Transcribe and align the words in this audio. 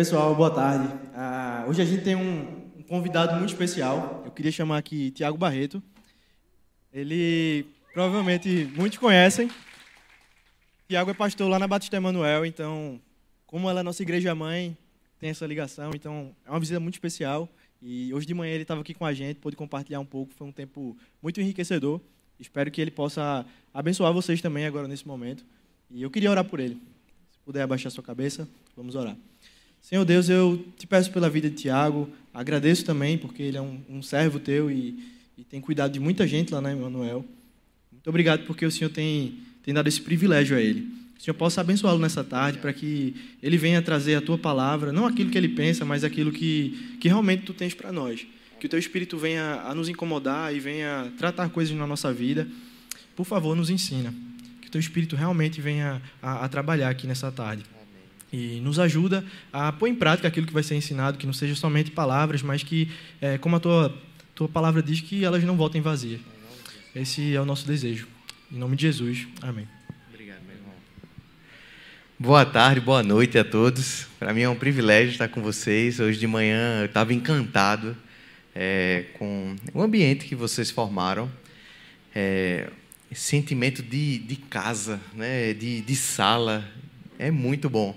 Pessoal, 0.00 0.34
boa 0.34 0.50
tarde. 0.50 0.88
Ah, 1.14 1.66
hoje 1.68 1.82
a 1.82 1.84
gente 1.84 2.02
tem 2.02 2.16
um, 2.16 2.70
um 2.78 2.82
convidado 2.84 3.36
muito 3.36 3.50
especial. 3.50 4.22
Eu 4.24 4.30
queria 4.30 4.50
chamar 4.50 4.78
aqui 4.78 5.10
Tiago 5.10 5.36
Barreto. 5.36 5.82
Ele 6.90 7.66
provavelmente 7.92 8.66
muitos 8.74 8.96
conhecem. 8.96 9.50
Tiago 10.88 11.10
é 11.10 11.12
pastor 11.12 11.50
lá 11.50 11.58
na 11.58 11.68
Batista 11.68 11.98
Emanuel, 11.98 12.46
então, 12.46 12.98
como 13.46 13.68
ela 13.68 13.80
é 13.80 13.82
nossa 13.82 14.00
igreja 14.02 14.34
mãe, 14.34 14.74
tem 15.18 15.28
essa 15.28 15.46
ligação, 15.46 15.90
então 15.94 16.34
é 16.46 16.50
uma 16.50 16.60
visita 16.60 16.80
muito 16.80 16.94
especial. 16.94 17.46
E 17.82 18.10
hoje 18.14 18.26
de 18.26 18.32
manhã 18.32 18.54
ele 18.54 18.62
estava 18.62 18.80
aqui 18.80 18.94
com 18.94 19.04
a 19.04 19.12
gente, 19.12 19.36
pôde 19.36 19.54
compartilhar 19.54 20.00
um 20.00 20.06
pouco, 20.06 20.32
foi 20.32 20.46
um 20.46 20.52
tempo 20.52 20.96
muito 21.22 21.42
enriquecedor. 21.42 22.00
Espero 22.38 22.70
que 22.70 22.80
ele 22.80 22.90
possa 22.90 23.44
abençoar 23.74 24.14
vocês 24.14 24.40
também 24.40 24.64
agora 24.64 24.88
nesse 24.88 25.06
momento. 25.06 25.44
E 25.90 26.00
eu 26.00 26.10
queria 26.10 26.30
orar 26.30 26.46
por 26.46 26.58
ele. 26.58 26.80
Se 27.32 27.38
puder 27.44 27.60
abaixar 27.60 27.92
sua 27.92 28.02
cabeça, 28.02 28.48
vamos 28.74 28.94
orar. 28.94 29.14
Senhor 29.82 30.04
Deus, 30.04 30.28
eu 30.28 30.64
te 30.78 30.86
peço 30.86 31.10
pela 31.10 31.28
vida 31.28 31.48
de 31.50 31.56
Tiago, 31.56 32.08
agradeço 32.32 32.84
também, 32.84 33.18
porque 33.18 33.42
ele 33.42 33.56
é 33.56 33.60
um, 33.60 33.80
um 33.88 34.02
servo 34.02 34.38
teu 34.38 34.70
e, 34.70 34.96
e, 35.36 35.44
tem 35.44 35.60
cuidado 35.60 35.92
de 35.92 35.98
muita 35.98 36.26
gente 36.26 36.52
lá 36.52 36.60
na 36.60 36.70
Emanuel. 36.70 37.24
Muito 37.90 38.08
obrigado 38.08 38.44
porque 38.46 38.64
o 38.64 38.70
Senhor 38.70 38.90
tem, 38.90 39.38
tem 39.62 39.74
dado 39.74 39.88
esse 39.88 40.00
privilégio 40.00 40.56
a 40.56 40.60
ele. 40.60 40.88
O 41.18 41.22
Senhor 41.22 41.34
possa 41.34 41.60
abençoá-lo 41.60 41.98
nessa 41.98 42.22
tarde 42.22 42.58
para 42.58 42.72
que 42.72 43.14
ele 43.42 43.58
venha 43.58 43.82
trazer 43.82 44.14
a 44.14 44.20
tua 44.20 44.38
palavra, 44.38 44.92
não 44.92 45.06
aquilo 45.06 45.30
que 45.30 45.36
ele 45.36 45.48
pensa, 45.48 45.84
mas 45.84 46.04
aquilo 46.04 46.30
que, 46.30 46.96
que 47.00 47.08
realmente 47.08 47.42
tu 47.42 47.52
tens 47.52 47.74
para 47.74 47.90
nós. 47.90 48.26
Que 48.58 48.66
o 48.66 48.68
teu 48.68 48.78
Espírito 48.78 49.18
venha 49.18 49.62
a 49.62 49.74
nos 49.74 49.88
incomodar 49.88 50.54
e 50.54 50.60
venha 50.60 51.12
tratar 51.18 51.48
coisas 51.48 51.76
na 51.76 51.86
nossa 51.86 52.12
vida. 52.12 52.46
Por 53.16 53.24
favor, 53.24 53.56
nos 53.56 53.70
ensina. 53.70 54.14
Que 54.60 54.68
o 54.68 54.70
teu 54.70 54.78
Espírito 54.78 55.16
realmente 55.16 55.60
venha 55.60 56.00
a, 56.22 56.44
a 56.44 56.48
trabalhar 56.48 56.90
aqui 56.90 57.06
nessa 57.06 57.32
tarde 57.32 57.64
e 58.32 58.60
nos 58.60 58.78
ajuda 58.78 59.24
a 59.52 59.72
pôr 59.72 59.88
em 59.88 59.94
prática 59.94 60.28
aquilo 60.28 60.46
que 60.46 60.52
vai 60.52 60.62
ser 60.62 60.76
ensinado, 60.76 61.18
que 61.18 61.26
não 61.26 61.32
seja 61.32 61.54
somente 61.54 61.90
palavras, 61.90 62.42
mas 62.42 62.62
que, 62.62 62.90
é, 63.20 63.38
como 63.38 63.56
a 63.56 63.60
tua, 63.60 63.94
tua 64.34 64.48
palavra 64.48 64.82
diz, 64.82 65.00
que 65.00 65.24
elas 65.24 65.42
não 65.44 65.56
voltem 65.56 65.80
vazias. 65.80 66.20
Esse 66.94 67.34
é 67.34 67.40
o 67.40 67.44
nosso 67.44 67.66
desejo. 67.66 68.06
Em 68.52 68.58
nome 68.58 68.76
de 68.76 68.82
Jesus. 68.82 69.26
Amém. 69.40 69.66
Obrigado, 70.08 70.42
meu 70.46 70.56
irmão. 70.56 70.74
Boa 72.18 72.44
tarde, 72.44 72.80
boa 72.80 73.02
noite 73.02 73.38
a 73.38 73.44
todos. 73.44 74.06
Para 74.18 74.34
mim 74.34 74.42
é 74.42 74.48
um 74.48 74.56
privilégio 74.56 75.12
estar 75.12 75.28
com 75.28 75.40
vocês. 75.40 76.00
Hoje 76.00 76.18
de 76.18 76.26
manhã 76.26 76.80
eu 76.80 76.86
estava 76.86 77.14
encantado 77.14 77.96
é, 78.54 79.06
com 79.18 79.56
o 79.72 79.82
ambiente 79.82 80.26
que 80.26 80.34
vocês 80.34 80.70
formaram. 80.70 81.30
É, 82.14 82.68
sentimento 83.12 83.82
de, 83.82 84.18
de 84.18 84.36
casa, 84.36 85.00
né? 85.14 85.52
de, 85.54 85.80
de 85.80 85.96
sala. 85.96 86.64
É 87.18 87.30
muito 87.30 87.68
bom. 87.68 87.96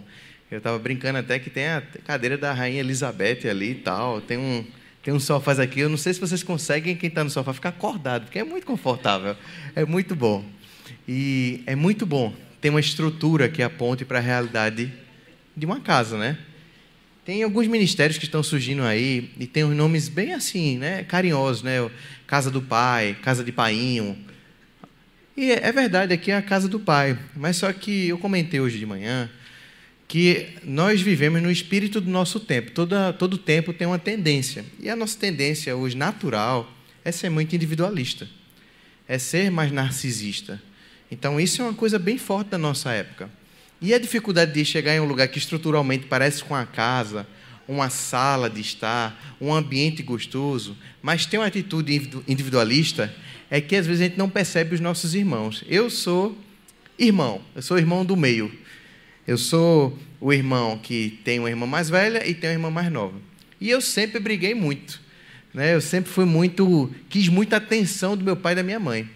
Eu 0.54 0.60
estava 0.60 0.78
brincando 0.78 1.18
até 1.18 1.40
que 1.40 1.50
tem 1.50 1.66
a 1.66 1.82
cadeira 2.06 2.38
da 2.38 2.54
Rainha 2.54 2.80
Elizabeth 2.80 3.50
ali 3.50 3.72
e 3.72 3.76
tal. 3.76 4.22
Tem 4.22 4.38
um, 4.38 4.64
tem 5.02 5.12
um 5.12 5.20
sofás 5.20 5.60
aqui. 5.60 5.80
Eu 5.80 5.90
não 5.90 5.98
sei 5.98 6.14
se 6.14 6.20
vocês 6.20 6.44
conseguem, 6.44 6.96
quem 6.96 7.10
está 7.10 7.24
no 7.24 7.30
sofá, 7.32 7.52
ficar 7.54 7.70
acordado, 7.70 8.26
porque 8.26 8.38
é 8.38 8.44
muito 8.44 8.64
confortável. 8.64 9.36
É 9.76 9.84
muito 9.84 10.16
bom. 10.16 10.46
E 11.08 11.64
é 11.66 11.76
muito 11.76 12.06
bom 12.06 12.32
ter 12.62 12.70
uma 12.70 12.80
estrutura 12.80 13.50
que 13.50 13.64
aponte 13.64 14.06
para 14.06 14.20
a 14.20 14.22
realidade 14.22 14.94
de 15.58 15.66
uma 15.66 15.80
casa, 15.80 16.20
né? 16.20 16.38
Tem 17.26 17.42
alguns 17.42 17.66
ministérios 17.66 18.20
que 18.20 18.26
estão 18.26 18.44
surgindo 18.44 18.84
aí 18.84 19.32
e 19.40 19.48
tem 19.48 19.64
uns 19.64 19.76
nomes 19.76 20.08
bem 20.08 20.36
assim, 20.36 20.78
né? 20.78 21.04
Carinhosos, 21.04 21.64
né? 21.64 21.90
Casa 22.28 22.52
do 22.52 22.62
Pai, 22.62 23.18
Casa 23.24 23.44
de 23.44 23.52
Painho. 23.52 24.16
E 25.36 25.52
é 25.52 25.72
verdade, 25.72 26.14
aqui 26.14 26.30
é 26.30 26.38
a 26.38 26.44
casa 26.44 26.70
do 26.70 26.80
Pai. 26.80 27.18
Mas 27.36 27.58
só 27.58 27.74
que 27.74 28.10
eu 28.10 28.20
comentei 28.20 28.60
hoje 28.60 28.78
de 28.78 28.86
manhã 28.86 29.28
que 30.14 30.50
nós 30.64 31.02
vivemos 31.02 31.42
no 31.42 31.50
espírito 31.50 32.00
do 32.00 32.08
nosso 32.08 32.40
tempo. 32.40 32.70
Toda, 32.70 33.12
todo 33.12 33.36
tempo 33.36 33.74
tem 33.74 33.88
uma 33.88 33.98
tendência. 33.98 34.64
E 34.80 34.88
a 34.88 34.96
nossa 34.96 35.18
tendência 35.18 35.76
hoje, 35.76 35.98
natural, 35.98 36.72
é 37.04 37.12
ser 37.12 37.32
muito 37.32 37.56
individualista. 37.56 38.30
É 39.08 39.18
ser 39.18 39.50
mais 39.50 39.72
narcisista. 39.72 40.62
Então, 41.10 41.40
isso 41.40 41.64
é 41.64 41.66
uma 41.66 41.74
coisa 41.74 41.98
bem 41.98 42.20
forte 42.20 42.50
da 42.50 42.60
nossa 42.60 42.92
época. 42.92 43.28
E 43.82 43.92
a 43.92 43.98
dificuldade 43.98 44.54
de 44.54 44.64
chegar 44.64 44.96
em 44.96 45.00
um 45.00 45.06
lugar 45.06 45.28
que 45.30 45.40
estruturalmente 45.40 46.06
parece 46.06 46.44
com 46.44 46.54
a 46.54 46.64
casa, 46.64 47.26
uma 47.68 47.90
sala 47.90 48.52
de 48.52 48.62
estar, 48.62 49.36
um 49.42 49.52
ambiente 49.52 50.04
gostoso, 50.04 50.78
mas 51.02 51.26
tem 51.26 51.40
uma 51.40 51.48
atitude 51.48 52.12
individualista, 52.28 53.12
é 53.50 53.60
que 53.60 53.76
às 53.76 53.88
vezes 53.88 54.02
a 54.02 54.04
gente 54.10 54.18
não 54.20 54.30
percebe 54.30 54.76
os 54.76 54.80
nossos 54.80 55.16
irmãos. 55.16 55.64
Eu 55.68 55.90
sou 55.90 56.38
irmão, 57.00 57.42
eu 57.56 57.64
sou 57.64 57.80
irmão 57.80 58.06
do 58.06 58.16
meio. 58.16 58.62
Eu 59.26 59.38
sou 59.38 59.98
o 60.20 60.34
irmão 60.34 60.78
que 60.78 61.20
tem 61.24 61.40
uma 61.40 61.50
irmã 61.50 61.66
mais 61.66 61.90
velha 61.90 62.28
e 62.28 62.34
tem 62.34 62.50
uma 62.50 62.56
irmã 62.56 62.70
mais 62.70 62.92
nova. 62.92 63.18
E 63.60 63.70
eu 63.70 63.80
sempre 63.80 64.20
briguei 64.20 64.54
muito. 64.54 65.02
Né? 65.54 65.74
Eu 65.74 65.82
sempre 65.82 66.12
fui 66.12 66.26
muito. 66.26 66.94
quis 67.10 67.30
muita 67.30 67.58
atenção 67.58 68.18
do 68.18 68.24
meu 68.24 68.36
pai 68.36 68.54
e 68.54 68.56
da 68.58 68.64
minha 68.64 68.80
mãe. 68.80 69.10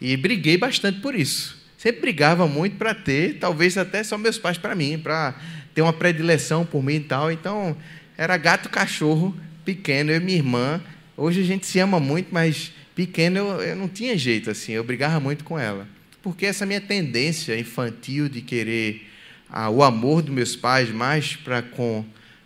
E 0.00 0.16
briguei 0.16 0.58
bastante 0.58 1.00
por 1.00 1.14
isso. 1.14 1.56
Sempre 1.78 2.02
brigava 2.02 2.46
muito 2.46 2.76
para 2.76 2.94
ter, 2.94 3.38
talvez 3.38 3.78
até 3.78 4.02
só 4.02 4.18
meus 4.18 4.38
pais 4.38 4.58
para 4.58 4.74
mim, 4.74 4.98
para 4.98 5.34
ter 5.74 5.82
uma 5.82 5.92
predileção 5.92 6.66
por 6.66 6.82
mim 6.82 6.96
e 6.96 7.00
tal. 7.00 7.30
Então, 7.30 7.76
era 8.16 8.36
gato 8.36 8.68
cachorro 8.68 9.34
pequeno, 9.64 10.10
eu 10.10 10.16
e 10.16 10.20
minha 10.20 10.36
irmã. 10.36 10.80
Hoje 11.16 11.40
a 11.40 11.44
gente 11.44 11.66
se 11.66 11.78
ama 11.78 11.98
muito, 11.98 12.28
mas 12.30 12.72
pequeno 12.94 13.38
eu, 13.38 13.62
eu 13.62 13.76
não 13.76 13.88
tinha 13.88 14.18
jeito 14.18 14.50
assim, 14.50 14.72
eu 14.72 14.84
brigava 14.84 15.20
muito 15.20 15.44
com 15.44 15.58
ela. 15.58 15.86
Porque 16.22 16.44
essa 16.44 16.66
minha 16.66 16.80
tendência 16.80 17.58
infantil 17.58 18.28
de 18.28 18.40
querer 18.40 19.06
ah, 19.48 19.70
o 19.70 19.82
amor 19.82 20.22
dos 20.22 20.34
meus 20.34 20.56
pais 20.56 20.90
mais 20.90 21.36
para 21.36 21.62
com 21.62 22.04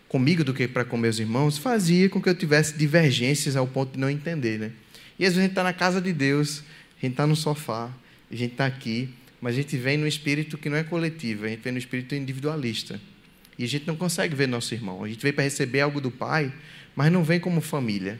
comigo 0.08 0.42
do 0.42 0.52
que 0.52 0.66
para 0.66 0.84
com 0.84 0.96
meus 0.96 1.18
irmãos 1.18 1.56
fazia 1.56 2.08
com 2.08 2.20
que 2.20 2.28
eu 2.28 2.34
tivesse 2.34 2.76
divergências 2.76 3.54
ao 3.54 3.66
ponto 3.66 3.92
de 3.92 3.98
não 3.98 4.10
entender, 4.10 4.58
né? 4.58 4.72
E 5.18 5.24
às 5.24 5.34
vezes 5.34 5.38
a 5.38 5.42
gente 5.42 5.52
está 5.52 5.62
na 5.62 5.72
casa 5.72 6.00
de 6.00 6.12
Deus, 6.12 6.64
a 6.98 7.00
gente 7.00 7.12
está 7.12 7.26
no 7.26 7.36
sofá, 7.36 7.90
a 8.30 8.34
gente 8.34 8.52
está 8.52 8.66
aqui, 8.66 9.08
mas 9.40 9.54
a 9.54 9.56
gente 9.56 9.76
vem 9.76 9.96
no 9.96 10.06
espírito 10.06 10.58
que 10.58 10.68
não 10.68 10.76
é 10.76 10.82
coletivo, 10.82 11.44
a 11.44 11.48
gente 11.48 11.60
vem 11.60 11.72
no 11.72 11.78
espírito 11.78 12.14
individualista. 12.14 13.00
E 13.58 13.64
a 13.64 13.68
gente 13.68 13.86
não 13.86 13.94
consegue 13.94 14.34
ver 14.34 14.48
nosso 14.48 14.72
irmão. 14.72 15.04
A 15.04 15.08
gente 15.08 15.22
vem 15.22 15.32
para 15.32 15.44
receber 15.44 15.80
algo 15.80 16.00
do 16.00 16.10
Pai, 16.10 16.52
mas 16.96 17.12
não 17.12 17.22
vem 17.22 17.38
como 17.38 17.60
família. 17.60 18.18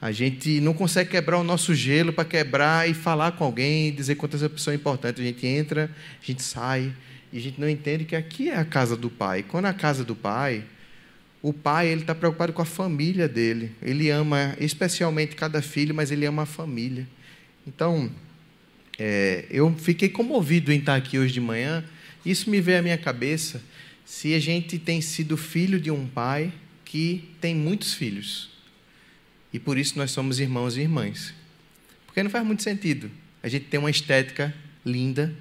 A 0.00 0.12
gente 0.12 0.60
não 0.60 0.74
consegue 0.74 1.10
quebrar 1.10 1.38
o 1.38 1.44
nosso 1.44 1.74
gelo 1.74 2.12
para 2.12 2.24
quebrar 2.24 2.88
e 2.88 2.94
falar 2.94 3.32
com 3.32 3.44
alguém, 3.44 3.92
dizer 3.92 4.14
quantas 4.16 4.40
pessoas 4.42 4.74
é 4.74 4.76
importante. 4.76 5.20
A 5.20 5.24
gente 5.24 5.46
entra, 5.46 5.90
a 6.22 6.24
gente 6.24 6.42
sai, 6.42 6.92
e 7.32 7.38
a 7.38 7.40
gente 7.40 7.60
não 7.60 7.68
entende 7.68 8.04
que 8.04 8.16
aqui 8.16 8.48
é 8.48 8.56
a 8.56 8.64
casa 8.64 8.96
do 8.96 9.10
pai. 9.10 9.42
Quando 9.42 9.66
é 9.66 9.68
a 9.68 9.74
casa 9.74 10.04
do 10.04 10.16
pai, 10.16 10.64
o 11.42 11.52
pai 11.52 11.88
ele 11.88 12.00
está 12.00 12.14
preocupado 12.14 12.52
com 12.52 12.62
a 12.62 12.64
família 12.64 13.28
dele. 13.28 13.72
Ele 13.82 14.10
ama 14.10 14.56
especialmente 14.58 15.36
cada 15.36 15.60
filho, 15.62 15.94
mas 15.94 16.10
ele 16.10 16.24
ama 16.26 16.42
a 16.42 16.46
família. 16.46 17.06
Então, 17.66 18.10
é, 18.98 19.44
eu 19.50 19.74
fiquei 19.76 20.08
comovido 20.08 20.72
em 20.72 20.78
estar 20.78 20.96
aqui 20.96 21.18
hoje 21.18 21.34
de 21.34 21.40
manhã. 21.40 21.84
Isso 22.24 22.50
me 22.50 22.60
veio 22.60 22.78
à 22.78 22.82
minha 22.82 22.98
cabeça. 22.98 23.62
Se 24.04 24.34
a 24.34 24.40
gente 24.40 24.78
tem 24.78 25.00
sido 25.00 25.36
filho 25.36 25.78
de 25.78 25.90
um 25.90 26.06
pai 26.06 26.52
que 26.84 27.28
tem 27.40 27.54
muitos 27.54 27.92
filhos. 27.92 28.50
E 29.52 29.58
por 29.58 29.78
isso 29.78 29.98
nós 29.98 30.10
somos 30.10 30.40
irmãos 30.40 30.76
e 30.76 30.80
irmãs. 30.80 31.34
Porque 32.06 32.22
não 32.22 32.30
faz 32.30 32.44
muito 32.44 32.62
sentido. 32.62 33.10
A 33.42 33.48
gente 33.48 33.66
tem 33.66 33.78
uma 33.78 33.90
estética 33.90 34.54
linda, 34.84 35.34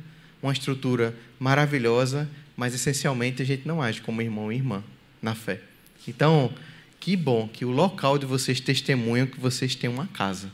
uma 0.47 0.53
estrutura 0.53 1.13
maravilhosa, 1.39 2.29
mas 2.55 2.73
essencialmente 2.73 3.41
a 3.41 3.45
gente 3.45 3.67
não 3.67 3.81
age 3.81 4.01
como 4.01 4.21
irmão 4.21 4.51
e 4.51 4.55
irmã 4.55 4.83
na 5.21 5.35
fé. 5.35 5.59
Então, 6.07 6.53
que 6.99 7.15
bom 7.15 7.47
que 7.47 7.65
o 7.65 7.71
local 7.71 8.17
de 8.17 8.25
vocês 8.25 8.59
testemunham 8.59 9.27
que 9.27 9.39
vocês 9.39 9.75
têm 9.75 9.89
uma 9.89 10.07
casa. 10.07 10.49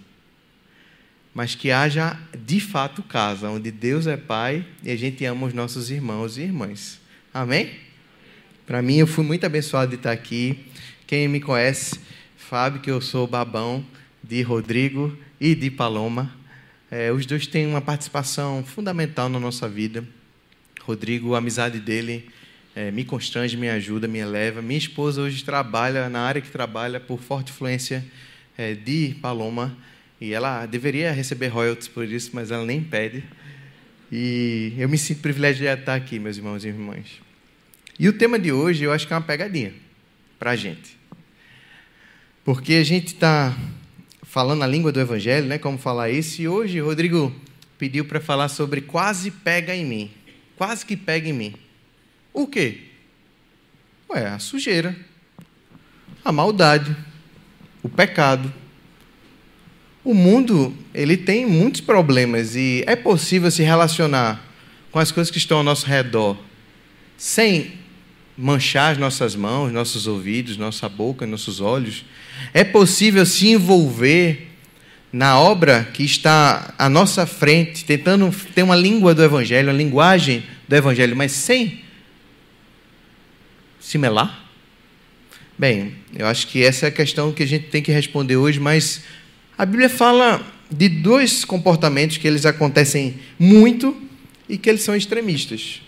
Mas 1.33 1.55
que 1.55 1.71
haja 1.71 2.19
de 2.37 2.59
fato 2.59 3.01
casa, 3.03 3.49
onde 3.49 3.71
Deus 3.71 4.07
é 4.07 4.17
Pai 4.17 4.65
e 4.83 4.91
a 4.91 4.95
gente 4.95 5.23
ama 5.25 5.47
os 5.47 5.53
nossos 5.53 5.89
irmãos 5.89 6.37
e 6.37 6.41
irmãs. 6.41 6.99
Amém? 7.33 7.71
Para 8.65 8.81
mim, 8.81 8.97
eu 8.97 9.07
fui 9.07 9.23
muito 9.23 9.45
abençoado 9.45 9.91
de 9.91 9.97
estar 9.97 10.11
aqui. 10.11 10.65
Quem 11.05 11.27
me 11.27 11.39
conhece 11.39 11.99
sabe 12.49 12.79
que 12.79 12.89
eu 12.89 13.01
sou 13.01 13.27
babão 13.27 13.85
de 14.23 14.41
Rodrigo 14.41 15.15
e 15.39 15.55
de 15.55 15.69
Paloma. 15.69 16.31
É, 16.95 17.11
os 17.11 17.25
dois 17.25 17.47
têm 17.47 17.65
uma 17.65 17.81
participação 17.81 18.63
fundamental 18.63 19.27
na 19.27 19.39
nossa 19.39 19.67
vida. 19.67 20.07
Rodrigo, 20.81 21.33
a 21.33 21.39
amizade 21.39 21.79
dele 21.79 22.29
é, 22.75 22.91
me 22.91 23.03
constrange, 23.03 23.57
me 23.57 23.67
ajuda, 23.67 24.07
me 24.07 24.19
eleva. 24.19 24.61
Minha 24.61 24.77
esposa 24.77 25.19
hoje 25.19 25.43
trabalha 25.43 26.07
na 26.07 26.21
área 26.21 26.39
que 26.39 26.51
trabalha 26.51 26.99
por 26.99 27.19
forte 27.19 27.51
influência 27.51 28.05
é, 28.55 28.75
de 28.75 29.15
Paloma. 29.23 29.75
E 30.21 30.33
ela 30.33 30.67
deveria 30.67 31.11
receber 31.11 31.47
royalties 31.47 31.87
por 31.87 32.05
isso, 32.07 32.29
mas 32.31 32.51
ela 32.51 32.63
nem 32.63 32.83
pede. 32.83 33.23
E 34.11 34.75
eu 34.77 34.87
me 34.87 34.99
sinto 34.99 35.21
privilegiado 35.21 35.77
de 35.77 35.81
estar 35.81 35.95
aqui, 35.95 36.19
meus 36.19 36.37
irmãos 36.37 36.63
e 36.63 36.67
irmãs. 36.67 37.19
E 37.97 38.07
o 38.07 38.13
tema 38.13 38.37
de 38.37 38.51
hoje 38.51 38.83
eu 38.83 38.91
acho 38.91 39.07
que 39.07 39.13
é 39.13 39.15
uma 39.15 39.23
pegadinha 39.23 39.73
para 40.37 40.51
a 40.51 40.55
gente. 40.55 40.95
Porque 42.45 42.75
a 42.75 42.83
gente 42.83 43.15
está 43.15 43.57
falando 44.33 44.63
a 44.63 44.67
língua 44.67 44.91
do 44.91 44.99
Evangelho, 44.99 45.45
né? 45.45 45.59
Como 45.59 45.77
falar 45.77 46.09
isso. 46.09 46.41
E 46.41 46.47
hoje 46.47 46.79
Rodrigo 46.79 47.31
pediu 47.77 48.03
para 48.03 48.19
falar 48.19 48.49
sobre 48.49 48.81
quase 48.81 49.29
pega 49.29 49.75
em 49.75 49.85
mim. 49.85 50.11
Quase 50.57 50.83
que 50.83 50.97
pega 50.97 51.29
em 51.29 51.33
mim. 51.33 51.53
O 52.33 52.47
quê? 52.47 52.79
Ué, 54.09 54.25
a 54.25 54.39
sujeira, 54.39 54.95
a 56.25 56.31
maldade, 56.31 56.97
o 57.83 57.87
pecado. 57.87 58.51
O 60.03 60.15
mundo, 60.15 60.75
ele 60.95 61.15
tem 61.15 61.45
muitos 61.45 61.81
problemas 61.81 62.55
e 62.55 62.83
é 62.87 62.95
possível 62.95 63.51
se 63.51 63.61
relacionar 63.61 64.43
com 64.89 64.97
as 64.97 65.11
coisas 65.11 65.29
que 65.29 65.37
estão 65.37 65.59
ao 65.59 65.63
nosso 65.63 65.85
redor 65.85 66.35
sem 67.15 67.82
manchar 68.37 68.91
as 68.91 68.97
nossas 68.97 69.35
mãos, 69.35 69.71
nossos 69.71 70.07
ouvidos, 70.07 70.57
nossa 70.57 70.89
boca, 70.89 71.25
nossos 71.25 71.61
olhos. 71.61 72.03
É 72.53 72.63
possível 72.63 73.25
se 73.25 73.49
envolver 73.49 74.49
na 75.11 75.39
obra 75.39 75.87
que 75.93 76.03
está 76.03 76.73
à 76.77 76.89
nossa 76.89 77.25
frente, 77.27 77.85
tentando 77.85 78.33
ter 78.55 78.63
uma 78.63 78.75
língua 78.75 79.13
do 79.13 79.23
Evangelho, 79.23 79.69
uma 79.69 79.77
linguagem 79.77 80.43
do 80.67 80.75
Evangelho, 80.75 81.15
mas 81.15 81.31
sem 81.31 81.81
se 83.79 83.97
melar? 83.97 84.43
Bem, 85.55 85.93
eu 86.15 86.25
acho 86.25 86.47
que 86.47 86.63
essa 86.63 86.87
é 86.87 86.89
a 86.89 86.91
questão 86.91 87.31
que 87.31 87.43
a 87.43 87.45
gente 87.45 87.67
tem 87.67 87.83
que 87.83 87.91
responder 87.91 88.37
hoje, 88.37 88.59
mas 88.59 89.03
a 89.55 89.65
Bíblia 89.65 89.89
fala 89.89 90.43
de 90.71 90.89
dois 90.89 91.45
comportamentos 91.45 92.17
que 92.17 92.27
eles 92.27 92.45
acontecem 92.45 93.19
muito 93.37 93.95
e 94.49 94.57
que 94.57 94.67
eles 94.67 94.81
são 94.81 94.95
extremistas. 94.95 95.81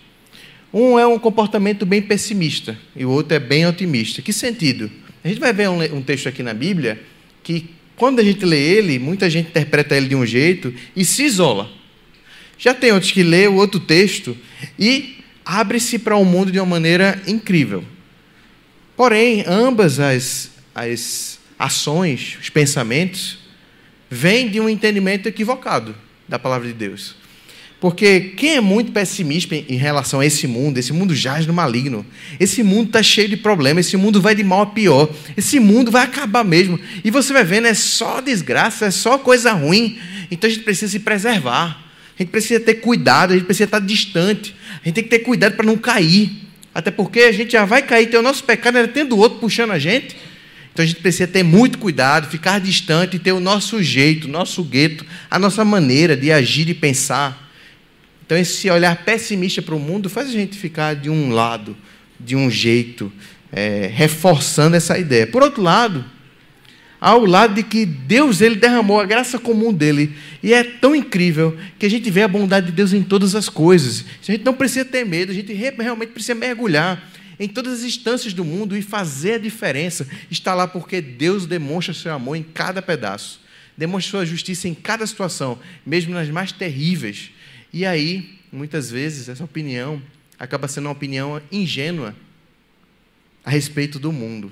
Um 0.72 0.98
é 0.98 1.06
um 1.06 1.18
comportamento 1.18 1.86
bem 1.86 2.02
pessimista 2.02 2.78
e 2.94 3.04
o 3.04 3.10
outro 3.10 3.34
é 3.34 3.38
bem 3.38 3.66
otimista. 3.66 4.20
Que 4.20 4.32
sentido? 4.32 4.90
A 5.24 5.28
gente 5.28 5.40
vai 5.40 5.52
ver 5.52 5.68
um, 5.68 5.82
um 5.96 6.02
texto 6.02 6.28
aqui 6.28 6.42
na 6.42 6.54
Bíblia 6.54 7.00
que, 7.42 7.70
quando 7.96 8.20
a 8.20 8.24
gente 8.24 8.44
lê 8.44 8.58
ele, 8.58 8.98
muita 8.98 9.30
gente 9.30 9.48
interpreta 9.48 9.96
ele 9.96 10.08
de 10.08 10.14
um 10.14 10.26
jeito 10.26 10.72
e 10.94 11.04
se 11.04 11.24
isola. 11.24 11.70
Já 12.58 12.74
tem 12.74 12.92
outros 12.92 13.12
que 13.12 13.22
lê 13.22 13.46
o 13.46 13.54
outro 13.54 13.80
texto 13.80 14.36
e 14.78 15.16
abre-se 15.44 15.98
para 15.98 16.16
o 16.16 16.22
um 16.22 16.24
mundo 16.24 16.50
de 16.50 16.58
uma 16.58 16.66
maneira 16.66 17.22
incrível. 17.26 17.84
Porém, 18.96 19.44
ambas 19.46 20.00
as, 20.00 20.50
as 20.74 21.38
ações, 21.58 22.38
os 22.40 22.48
pensamentos, 22.48 23.38
vêm 24.10 24.48
de 24.48 24.60
um 24.60 24.68
entendimento 24.68 25.28
equivocado 25.28 25.94
da 26.28 26.38
palavra 26.38 26.66
de 26.66 26.74
Deus. 26.74 27.14
Porque 27.86 28.32
quem 28.36 28.56
é 28.56 28.60
muito 28.60 28.90
pessimista 28.90 29.54
em 29.54 29.76
relação 29.76 30.18
a 30.18 30.26
esse 30.26 30.44
mundo, 30.48 30.76
esse 30.76 30.92
mundo 30.92 31.14
jaz 31.14 31.46
no 31.46 31.54
maligno, 31.54 32.04
esse 32.40 32.60
mundo 32.60 32.88
está 32.88 33.00
cheio 33.00 33.28
de 33.28 33.36
problemas, 33.36 33.86
esse 33.86 33.96
mundo 33.96 34.20
vai 34.20 34.34
de 34.34 34.42
mal 34.42 34.62
a 34.62 34.66
pior, 34.66 35.08
esse 35.36 35.60
mundo 35.60 35.88
vai 35.88 36.02
acabar 36.02 36.42
mesmo. 36.42 36.80
E 37.04 37.12
você 37.12 37.32
vai 37.32 37.44
vendo, 37.44 37.68
é 37.68 37.74
só 37.74 38.20
desgraça, 38.20 38.86
é 38.86 38.90
só 38.90 39.18
coisa 39.18 39.52
ruim. 39.52 40.00
Então 40.32 40.50
a 40.50 40.52
gente 40.52 40.64
precisa 40.64 40.90
se 40.90 40.98
preservar, 40.98 41.80
a 42.18 42.22
gente 42.24 42.30
precisa 42.30 42.58
ter 42.58 42.74
cuidado, 42.74 43.30
a 43.30 43.36
gente 43.36 43.46
precisa 43.46 43.66
estar 43.66 43.78
distante, 43.78 44.52
a 44.82 44.88
gente 44.88 44.94
tem 44.96 45.04
que 45.04 45.10
ter 45.10 45.20
cuidado 45.20 45.54
para 45.54 45.64
não 45.64 45.76
cair. 45.76 46.32
Até 46.74 46.90
porque 46.90 47.20
a 47.20 47.30
gente 47.30 47.52
já 47.52 47.64
vai 47.64 47.82
cair, 47.82 48.06
ter 48.06 48.16
o 48.16 48.22
nosso 48.22 48.42
pecado 48.42 48.78
era 48.78 48.88
tendo 48.88 49.14
o 49.14 49.18
outro 49.20 49.38
puxando 49.38 49.70
a 49.70 49.78
gente. 49.78 50.16
Então 50.72 50.82
a 50.82 50.86
gente 50.88 51.00
precisa 51.00 51.28
ter 51.28 51.44
muito 51.44 51.78
cuidado, 51.78 52.28
ficar 52.28 52.58
distante 52.58 53.16
ter 53.16 53.30
o 53.30 53.38
nosso 53.38 53.80
jeito, 53.80 54.24
o 54.26 54.28
nosso 54.28 54.64
gueto, 54.64 55.06
a 55.30 55.38
nossa 55.38 55.64
maneira 55.64 56.16
de 56.16 56.32
agir 56.32 56.68
e 56.68 56.74
pensar. 56.74 57.45
Então 58.26 58.36
esse 58.36 58.68
olhar 58.68 59.04
pessimista 59.04 59.62
para 59.62 59.74
o 59.74 59.80
mundo 59.80 60.10
faz 60.10 60.28
a 60.28 60.32
gente 60.32 60.58
ficar 60.58 60.94
de 60.94 61.08
um 61.08 61.30
lado, 61.30 61.76
de 62.18 62.34
um 62.34 62.50
jeito, 62.50 63.10
é, 63.52 63.88
reforçando 63.92 64.74
essa 64.74 64.98
ideia. 64.98 65.26
Por 65.28 65.42
outro 65.42 65.62
lado, 65.62 66.04
ao 67.00 67.24
lado 67.24 67.54
de 67.54 67.62
que 67.62 67.86
Deus 67.86 68.40
ele 68.40 68.56
derramou 68.56 69.00
a 69.00 69.04
graça 69.04 69.38
comum 69.38 69.72
dele. 69.72 70.12
E 70.42 70.52
é 70.52 70.64
tão 70.64 70.94
incrível 70.94 71.56
que 71.78 71.86
a 71.86 71.90
gente 71.90 72.10
vê 72.10 72.22
a 72.22 72.28
bondade 72.28 72.66
de 72.66 72.72
Deus 72.72 72.92
em 72.92 73.02
todas 73.02 73.34
as 73.34 73.48
coisas. 73.48 74.04
A 74.20 74.32
gente 74.32 74.44
não 74.44 74.54
precisa 74.54 74.84
ter 74.84 75.04
medo, 75.04 75.30
a 75.30 75.34
gente 75.34 75.52
realmente 75.52 76.10
precisa 76.10 76.34
mergulhar 76.34 77.12
em 77.38 77.46
todas 77.46 77.80
as 77.80 77.84
instâncias 77.84 78.32
do 78.32 78.44
mundo 78.44 78.76
e 78.76 78.82
fazer 78.82 79.34
a 79.34 79.38
diferença. 79.38 80.06
Está 80.30 80.54
lá 80.54 80.66
porque 80.66 81.00
Deus 81.00 81.46
demonstra 81.46 81.94
seu 81.94 82.12
amor 82.12 82.36
em 82.36 82.42
cada 82.42 82.80
pedaço, 82.80 83.40
demonstra 83.76 84.10
sua 84.10 84.26
justiça 84.26 84.66
em 84.66 84.74
cada 84.74 85.06
situação, 85.06 85.58
mesmo 85.84 86.14
nas 86.14 86.28
mais 86.28 86.50
terríveis. 86.50 87.30
E 87.76 87.84
aí, 87.84 88.38
muitas 88.50 88.90
vezes, 88.90 89.28
essa 89.28 89.44
opinião 89.44 90.02
acaba 90.38 90.66
sendo 90.66 90.86
uma 90.86 90.92
opinião 90.92 91.42
ingênua 91.52 92.16
a 93.44 93.50
respeito 93.50 93.98
do 93.98 94.10
mundo 94.10 94.50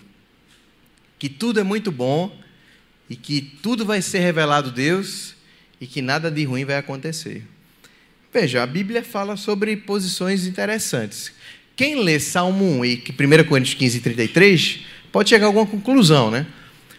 que 1.19 1.29
tudo 1.31 1.59
é 1.59 1.63
muito 1.63 1.91
bom 1.91 2.39
e 3.09 3.17
que 3.17 3.41
tudo 3.63 3.87
vai 3.87 4.03
ser 4.03 4.19
revelado 4.19 4.71
Deus 4.71 5.35
e 5.81 5.87
que 5.87 6.03
nada 6.03 6.31
de 6.31 6.45
ruim 6.45 6.67
vai 6.67 6.77
acontecer. 6.77 7.43
Veja, 8.31 8.63
a 8.63 8.67
Bíblia 8.67 9.03
fala 9.03 9.35
sobre 9.35 9.75
posições 9.75 10.47
interessantes. 10.47 11.33
Quem 11.75 12.03
lê 12.03 12.21
Salmo 12.21 12.79
1 12.81 12.85
e 12.85 13.05
1 13.09 13.45
Coríntios 13.49 13.73
15 13.73 13.97
e 13.97 14.01
33 14.03 14.81
pode 15.11 15.31
chegar 15.31 15.47
a 15.47 15.49
alguma 15.49 15.65
conclusão, 15.65 16.31
né? 16.31 16.47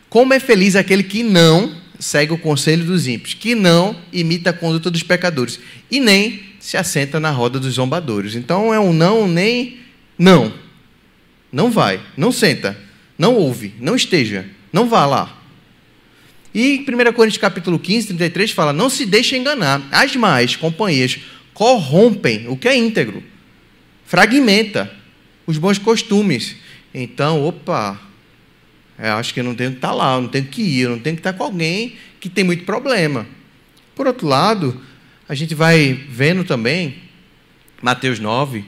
Como 0.09 0.33
é 0.33 0.39
feliz 0.39 0.75
aquele 0.75 1.03
que 1.03 1.21
não 1.21 1.84
segue 1.99 2.33
o 2.33 2.37
conselho 2.37 2.85
dos 2.85 3.07
ímpios, 3.07 3.33
que 3.33 3.55
não 3.55 3.95
imita 4.11 4.49
a 4.49 4.53
conduta 4.53 4.91
dos 4.91 5.03
pecadores 5.03 5.59
e 5.89 5.99
nem 5.99 6.43
se 6.59 6.77
assenta 6.77 7.19
na 7.19 7.31
roda 7.31 7.59
dos 7.59 7.73
zombadores. 7.73 8.35
Então 8.35 8.73
é 8.73 8.79
um 8.79 8.93
não 8.93 9.27
nem 9.27 9.79
não. 10.17 10.53
Não 11.51 11.71
vai, 11.71 12.01
não 12.17 12.31
senta. 12.31 12.77
Não 13.17 13.35
ouve, 13.35 13.73
não 13.79 13.95
esteja, 13.95 14.45
não 14.73 14.89
vá 14.89 15.05
lá. 15.05 15.41
E 16.53 16.85
1 16.87 17.13
Coríntios 17.13 17.37
capítulo 17.37 17.79
15, 17.79 18.07
33 18.07 18.51
fala: 18.51 18.73
Não 18.73 18.89
se 18.89 19.05
deixe 19.05 19.37
enganar, 19.37 19.81
as 19.91 20.15
más 20.15 20.55
companhias 20.55 21.19
corrompem 21.53 22.47
o 22.49 22.57
que 22.57 22.67
é 22.67 22.75
íntegro, 22.75 23.23
fragmenta 24.05 24.91
os 25.47 25.57
bons 25.57 25.77
costumes. 25.77 26.57
Então, 26.93 27.45
opa, 27.45 27.99
eu 28.97 29.13
acho 29.13 29.33
que 29.33 29.39
eu 29.39 29.43
não 29.43 29.55
tenho 29.55 29.71
que 29.71 29.77
estar 29.77 29.93
lá, 29.93 30.15
eu 30.15 30.21
não 30.21 30.29
tenho 30.29 30.45
que 30.45 30.61
ir, 30.61 30.81
eu 30.81 30.89
não 30.91 30.99
tenho 30.99 31.15
que 31.15 31.19
estar 31.19 31.33
com 31.33 31.43
alguém 31.43 31.95
que 32.19 32.29
tem 32.29 32.43
muito 32.43 32.63
problema. 32.63 33.27
Por 33.95 34.07
outro 34.07 34.27
lado, 34.27 34.81
a 35.27 35.35
gente 35.35 35.55
vai 35.55 35.93
vendo 36.09 36.43
também, 36.43 36.95
Mateus 37.81 38.19
9, 38.19 38.63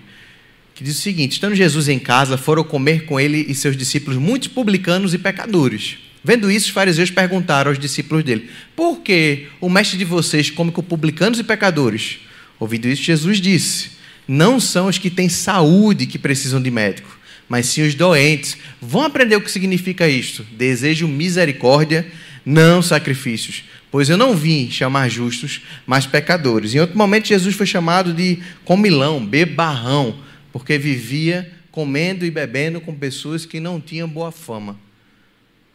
que 0.74 0.84
diz 0.84 0.98
o 0.98 1.02
seguinte: 1.02 1.34
estando 1.34 1.56
Jesus 1.56 1.88
em 1.88 2.00
casa, 2.00 2.38
foram 2.38 2.64
comer 2.64 3.06
com 3.06 3.20
ele 3.20 3.46
e 3.48 3.56
seus 3.56 3.76
discípulos 3.76 4.18
muitos 4.18 4.48
publicanos 4.48 5.14
e 5.14 5.18
pecadores. 5.18 5.98
Vendo 6.24 6.52
isso, 6.52 6.68
os 6.68 6.72
fariseus 6.74 7.10
perguntaram 7.10 7.72
aos 7.72 7.80
discípulos 7.80 8.24
dele: 8.24 8.50
Por 8.76 9.00
que 9.00 9.48
o 9.62 9.70
mestre 9.70 9.98
de 9.98 10.06
vocês 10.06 10.50
come 10.50 10.72
com 10.72 10.84
publicanos 10.84 11.40
e 11.40 11.44
pecadores? 11.44 12.20
Ouvindo 12.60 12.88
isso, 12.88 13.02
Jesus 13.02 13.40
disse: 13.40 13.92
Não 14.28 14.60
são 14.60 14.88
os 14.88 14.98
que 14.98 15.10
têm 15.10 15.30
saúde 15.30 16.06
que 16.06 16.20
precisam 16.20 16.62
de 16.62 16.70
médico, 16.70 17.17
mas 17.50 17.68
sim 17.68 17.84
os 17.84 17.96
doentes. 17.96 18.58
Vão 18.82 19.04
aprender 19.04 19.36
o 19.36 19.42
que 19.42 19.52
significa 19.52 20.08
isto: 20.08 20.44
desejo 20.52 21.08
misericórdia, 21.08 22.06
não 22.46 22.82
sacrifícios. 22.82 23.64
Pois 23.90 24.10
eu 24.10 24.18
não 24.18 24.36
vim 24.36 24.70
chamar 24.70 25.10
justos, 25.10 25.62
mas 25.86 26.06
pecadores. 26.06 26.74
Em 26.74 26.80
outro 26.80 26.98
momento, 26.98 27.28
Jesus 27.28 27.56
foi 27.56 27.66
chamado 27.66 28.14
de 28.14 28.40
comilão, 28.66 29.26
bebarrão 29.26 30.28
porque 30.52 30.78
vivia 30.78 31.54
comendo 31.72 32.26
e 32.26 32.32
bebendo 32.32 32.82
com 32.82 32.96
pessoas 32.96 33.46
que 33.46 33.60
não 33.60 33.80
tinham 33.80 34.10
boa 34.10 34.32
fama. 34.32 34.80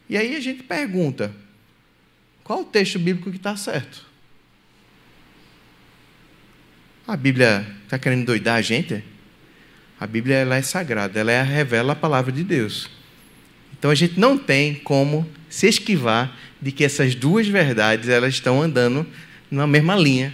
E 0.09 0.17
aí 0.17 0.35
a 0.35 0.41
gente 0.41 0.63
pergunta: 0.63 1.33
qual 2.43 2.61
o 2.61 2.65
texto 2.65 2.99
bíblico 2.99 3.31
que 3.31 3.37
está 3.37 3.55
certo? 3.55 4.05
A 7.07 7.15
Bíblia 7.15 7.65
está 7.85 7.97
querendo 7.97 8.25
doidar 8.25 8.57
a 8.57 8.61
gente? 8.61 9.01
A 10.03 10.07
Bíblia 10.07 10.35
ela 10.35 10.57
é 10.57 10.61
sagrada, 10.61 11.17
ela 11.17 11.31
é, 11.31 11.41
revela 11.41 11.93
a 11.93 11.95
palavra 11.95 12.29
de 12.29 12.43
Deus. 12.43 12.89
Então 13.71 13.89
a 13.89 13.95
gente 13.95 14.19
não 14.19 14.37
tem 14.37 14.75
como 14.75 15.25
se 15.49 15.65
esquivar 15.65 16.37
de 16.61 16.73
que 16.73 16.83
essas 16.83 17.15
duas 17.15 17.47
verdades 17.47 18.09
elas 18.09 18.33
estão 18.33 18.61
andando 18.61 19.07
na 19.49 19.65
mesma 19.65 19.95
linha, 19.95 20.33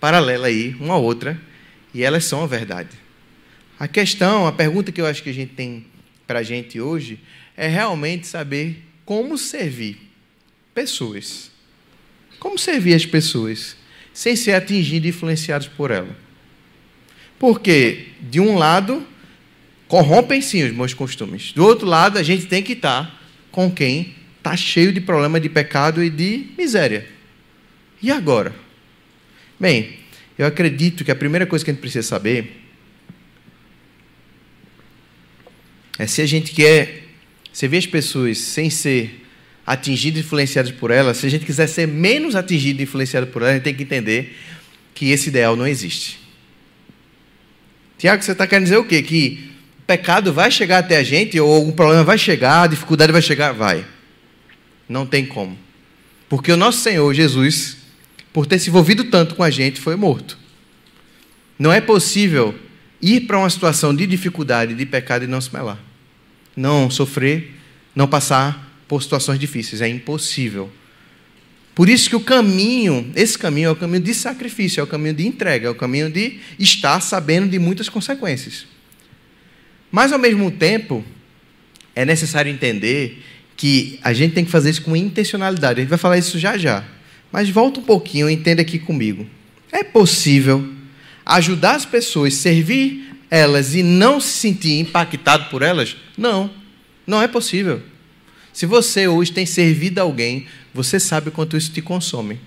paralela 0.00 0.48
aí, 0.48 0.74
uma 0.80 0.94
à 0.94 0.96
outra, 0.96 1.40
e 1.94 2.02
elas 2.02 2.24
são 2.24 2.42
a 2.42 2.46
verdade. 2.48 2.90
A 3.78 3.86
questão, 3.86 4.48
a 4.48 4.52
pergunta 4.52 4.90
que 4.90 5.00
eu 5.00 5.06
acho 5.06 5.22
que 5.22 5.30
a 5.30 5.34
gente 5.34 5.54
tem 5.54 5.86
para 6.26 6.40
a 6.40 6.42
gente 6.42 6.80
hoje 6.80 7.20
é 7.56 7.68
realmente 7.68 8.26
saber 8.26 8.82
como 9.04 9.38
servir 9.38 10.10
pessoas. 10.74 11.52
Como 12.40 12.58
servir 12.58 12.94
as 12.94 13.06
pessoas 13.06 13.76
sem 14.12 14.34
ser 14.34 14.54
atingido 14.54 15.06
e 15.06 15.10
influenciados 15.10 15.68
por 15.68 15.92
ela. 15.92 16.23
Porque, 17.44 18.06
de 18.22 18.40
um 18.40 18.56
lado, 18.56 19.06
corrompem 19.86 20.40
sim 20.40 20.62
os 20.62 20.72
bons 20.72 20.94
costumes. 20.94 21.52
Do 21.52 21.62
outro 21.62 21.86
lado, 21.86 22.18
a 22.18 22.22
gente 22.22 22.46
tem 22.46 22.62
que 22.62 22.72
estar 22.72 23.22
com 23.52 23.70
quem 23.70 24.14
está 24.38 24.56
cheio 24.56 24.90
de 24.90 24.98
problema 24.98 25.38
de 25.38 25.50
pecado 25.50 26.02
e 26.02 26.08
de 26.08 26.46
miséria. 26.56 27.06
E 28.00 28.10
agora? 28.10 28.54
Bem, 29.60 29.98
eu 30.38 30.46
acredito 30.46 31.04
que 31.04 31.10
a 31.10 31.14
primeira 31.14 31.44
coisa 31.44 31.62
que 31.62 31.70
a 31.70 31.74
gente 31.74 31.82
precisa 31.82 32.08
saber 32.08 32.62
É 35.98 36.06
se 36.06 36.22
a 36.22 36.26
gente 36.26 36.52
quer 36.52 37.08
servir 37.52 37.76
as 37.76 37.86
pessoas 37.86 38.38
sem 38.38 38.70
ser 38.70 39.22
atingido 39.66 40.16
e 40.16 40.20
influenciado 40.22 40.72
por 40.72 40.90
elas, 40.90 41.18
se 41.18 41.26
a 41.26 41.28
gente 41.28 41.44
quiser 41.44 41.66
ser 41.66 41.86
menos 41.86 42.34
atingido 42.34 42.80
e 42.80 42.84
influenciado 42.84 43.26
por 43.26 43.42
elas, 43.42 43.52
a 43.52 43.54
gente 43.56 43.64
tem 43.64 43.74
que 43.74 43.82
entender 43.82 44.34
que 44.94 45.10
esse 45.10 45.28
ideal 45.28 45.54
não 45.54 45.66
existe. 45.66 46.23
Tiago, 48.04 48.22
você 48.22 48.32
está 48.32 48.46
querendo 48.46 48.64
dizer 48.64 48.76
o 48.76 48.84
quê? 48.84 49.00
Que 49.00 49.50
pecado 49.86 50.30
vai 50.30 50.50
chegar 50.50 50.80
até 50.80 50.98
a 50.98 51.02
gente, 51.02 51.40
ou 51.40 51.50
algum 51.50 51.72
problema 51.72 52.04
vai 52.04 52.18
chegar, 52.18 52.68
dificuldade 52.68 53.10
vai 53.10 53.22
chegar? 53.22 53.52
Vai. 53.52 53.82
Não 54.86 55.06
tem 55.06 55.24
como. 55.24 55.58
Porque 56.28 56.52
o 56.52 56.56
nosso 56.58 56.82
Senhor 56.82 57.14
Jesus, 57.14 57.78
por 58.30 58.44
ter 58.44 58.58
se 58.58 58.68
envolvido 58.68 59.04
tanto 59.04 59.34
com 59.34 59.42
a 59.42 59.48
gente, 59.48 59.80
foi 59.80 59.96
morto. 59.96 60.36
Não 61.58 61.72
é 61.72 61.80
possível 61.80 62.54
ir 63.00 63.22
para 63.22 63.38
uma 63.38 63.48
situação 63.48 63.96
de 63.96 64.06
dificuldade, 64.06 64.74
de 64.74 64.84
pecado 64.84 65.24
e 65.24 65.26
não 65.26 65.40
se 65.40 65.50
melar. 65.50 65.78
Não 66.54 66.90
sofrer, 66.90 67.54
não 67.96 68.06
passar 68.06 68.84
por 68.86 69.02
situações 69.02 69.38
difíceis. 69.38 69.80
É 69.80 69.88
impossível. 69.88 70.70
Por 71.74 71.88
isso 71.88 72.08
que 72.08 72.14
o 72.14 72.20
caminho, 72.20 73.10
esse 73.16 73.36
caminho 73.36 73.68
é 73.68 73.70
o 73.70 73.76
caminho 73.76 74.02
de 74.02 74.14
sacrifício, 74.14 74.80
é 74.80 74.84
o 74.84 74.86
caminho 74.86 75.14
de 75.14 75.26
entrega, 75.26 75.66
é 75.66 75.70
o 75.70 75.74
caminho 75.74 76.08
de 76.08 76.38
estar 76.58 77.00
sabendo 77.00 77.48
de 77.48 77.58
muitas 77.58 77.88
consequências. 77.88 78.66
Mas, 79.90 80.12
ao 80.12 80.18
mesmo 80.18 80.50
tempo, 80.50 81.04
é 81.94 82.04
necessário 82.04 82.50
entender 82.50 83.22
que 83.56 83.98
a 84.02 84.12
gente 84.12 84.34
tem 84.34 84.44
que 84.44 84.50
fazer 84.50 84.70
isso 84.70 84.82
com 84.82 84.96
intencionalidade. 84.96 85.80
A 85.80 85.82
gente 85.82 85.90
vai 85.90 85.98
falar 85.98 86.18
isso 86.18 86.38
já 86.38 86.56
já. 86.56 86.84
Mas 87.30 87.48
volta 87.48 87.80
um 87.80 87.82
pouquinho, 87.82 88.30
entenda 88.30 88.62
aqui 88.62 88.78
comigo. 88.78 89.26
É 89.72 89.82
possível 89.82 90.72
ajudar 91.26 91.74
as 91.74 91.84
pessoas, 91.84 92.34
servir 92.34 93.12
elas 93.30 93.74
e 93.74 93.82
não 93.82 94.20
se 94.20 94.38
sentir 94.38 94.78
impactado 94.78 95.46
por 95.50 95.62
elas? 95.62 95.96
Não, 96.16 96.50
não 97.04 97.20
é 97.20 97.26
possível. 97.26 97.82
Se 98.52 98.66
você 98.66 99.08
hoje 99.08 99.32
tem 99.32 99.46
servido 99.46 100.00
alguém, 100.00 100.46
você 100.74 100.98
sabe 100.98 101.30
quanto 101.30 101.56
isso 101.56 101.72
te 101.72 101.80
consome. 101.80 102.40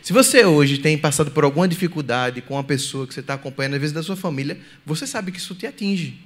Se 0.00 0.12
você 0.12 0.44
hoje 0.44 0.78
tem 0.78 0.96
passado 0.96 1.32
por 1.32 1.42
alguma 1.42 1.66
dificuldade 1.66 2.40
com 2.40 2.54
uma 2.54 2.62
pessoa 2.64 3.06
que 3.06 3.12
você 3.12 3.20
está 3.20 3.34
acompanhando, 3.34 3.74
às 3.74 3.80
vezes 3.80 3.92
da 3.92 4.02
sua 4.02 4.16
família, 4.16 4.58
você 4.86 5.04
sabe 5.06 5.32
que 5.32 5.38
isso 5.38 5.54
te 5.56 5.66
atinge. 5.66 6.16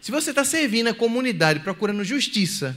Se 0.00 0.12
você 0.12 0.30
está 0.30 0.44
servindo 0.44 0.86
a 0.86 0.94
comunidade, 0.94 1.60
procurando 1.60 2.04
justiça, 2.04 2.76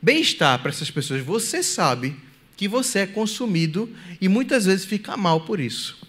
bem-estar 0.00 0.60
para 0.60 0.70
essas 0.70 0.90
pessoas, 0.90 1.22
você 1.22 1.62
sabe 1.62 2.16
que 2.56 2.68
você 2.68 3.00
é 3.00 3.06
consumido 3.06 3.92
e 4.20 4.28
muitas 4.28 4.64
vezes 4.64 4.86
fica 4.86 5.16
mal 5.16 5.40
por 5.40 5.58
isso. 5.58 6.06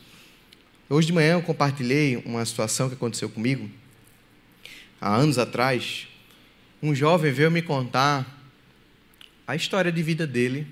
Hoje 0.87 1.07
de 1.07 1.13
manhã 1.13 1.33
eu 1.33 1.41
compartilhei 1.41 2.21
uma 2.23 2.45
situação 2.45 2.87
que 2.87 2.95
aconteceu 2.95 3.29
comigo. 3.29 3.69
Há 5.01 5.15
anos 5.15 5.39
atrás, 5.39 6.07
um 6.81 6.93
jovem 6.93 7.31
veio 7.31 7.49
me 7.49 7.63
contar 7.63 8.25
a 9.47 9.55
história 9.55 9.91
de 9.91 10.03
vida 10.03 10.27
dele 10.27 10.67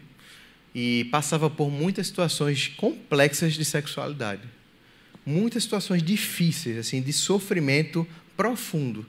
e 0.73 1.05
passava 1.05 1.49
por 1.49 1.69
muitas 1.69 2.07
situações 2.07 2.67
complexas 2.67 3.53
de 3.53 3.63
sexualidade. 3.63 4.41
Muitas 5.25 5.63
situações 5.63 6.01
difíceis, 6.01 6.77
assim, 6.77 7.01
de 7.01 7.13
sofrimento 7.13 8.07
profundo. 8.35 9.05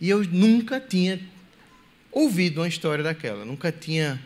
E 0.00 0.08
eu 0.08 0.22
nunca 0.24 0.78
tinha 0.78 1.20
ouvido 2.12 2.60
uma 2.60 2.68
história 2.68 3.02
daquela, 3.02 3.44
nunca 3.44 3.72
tinha 3.72 4.20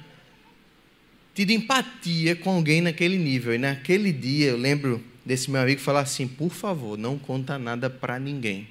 tido 1.34 1.50
empatia 1.50 2.36
com 2.36 2.50
alguém 2.50 2.80
naquele 2.80 3.16
nível. 3.16 3.54
E 3.54 3.58
naquele 3.58 4.12
dia 4.12 4.50
eu 4.50 4.56
lembro 4.56 5.02
desse 5.24 5.50
meu 5.50 5.60
amigo 5.60 5.80
falar 5.80 6.00
assim: 6.00 6.26
por 6.26 6.50
favor, 6.50 6.98
não 6.98 7.18
conta 7.18 7.58
nada 7.58 7.88
para 7.88 8.18
ninguém. 8.18 8.68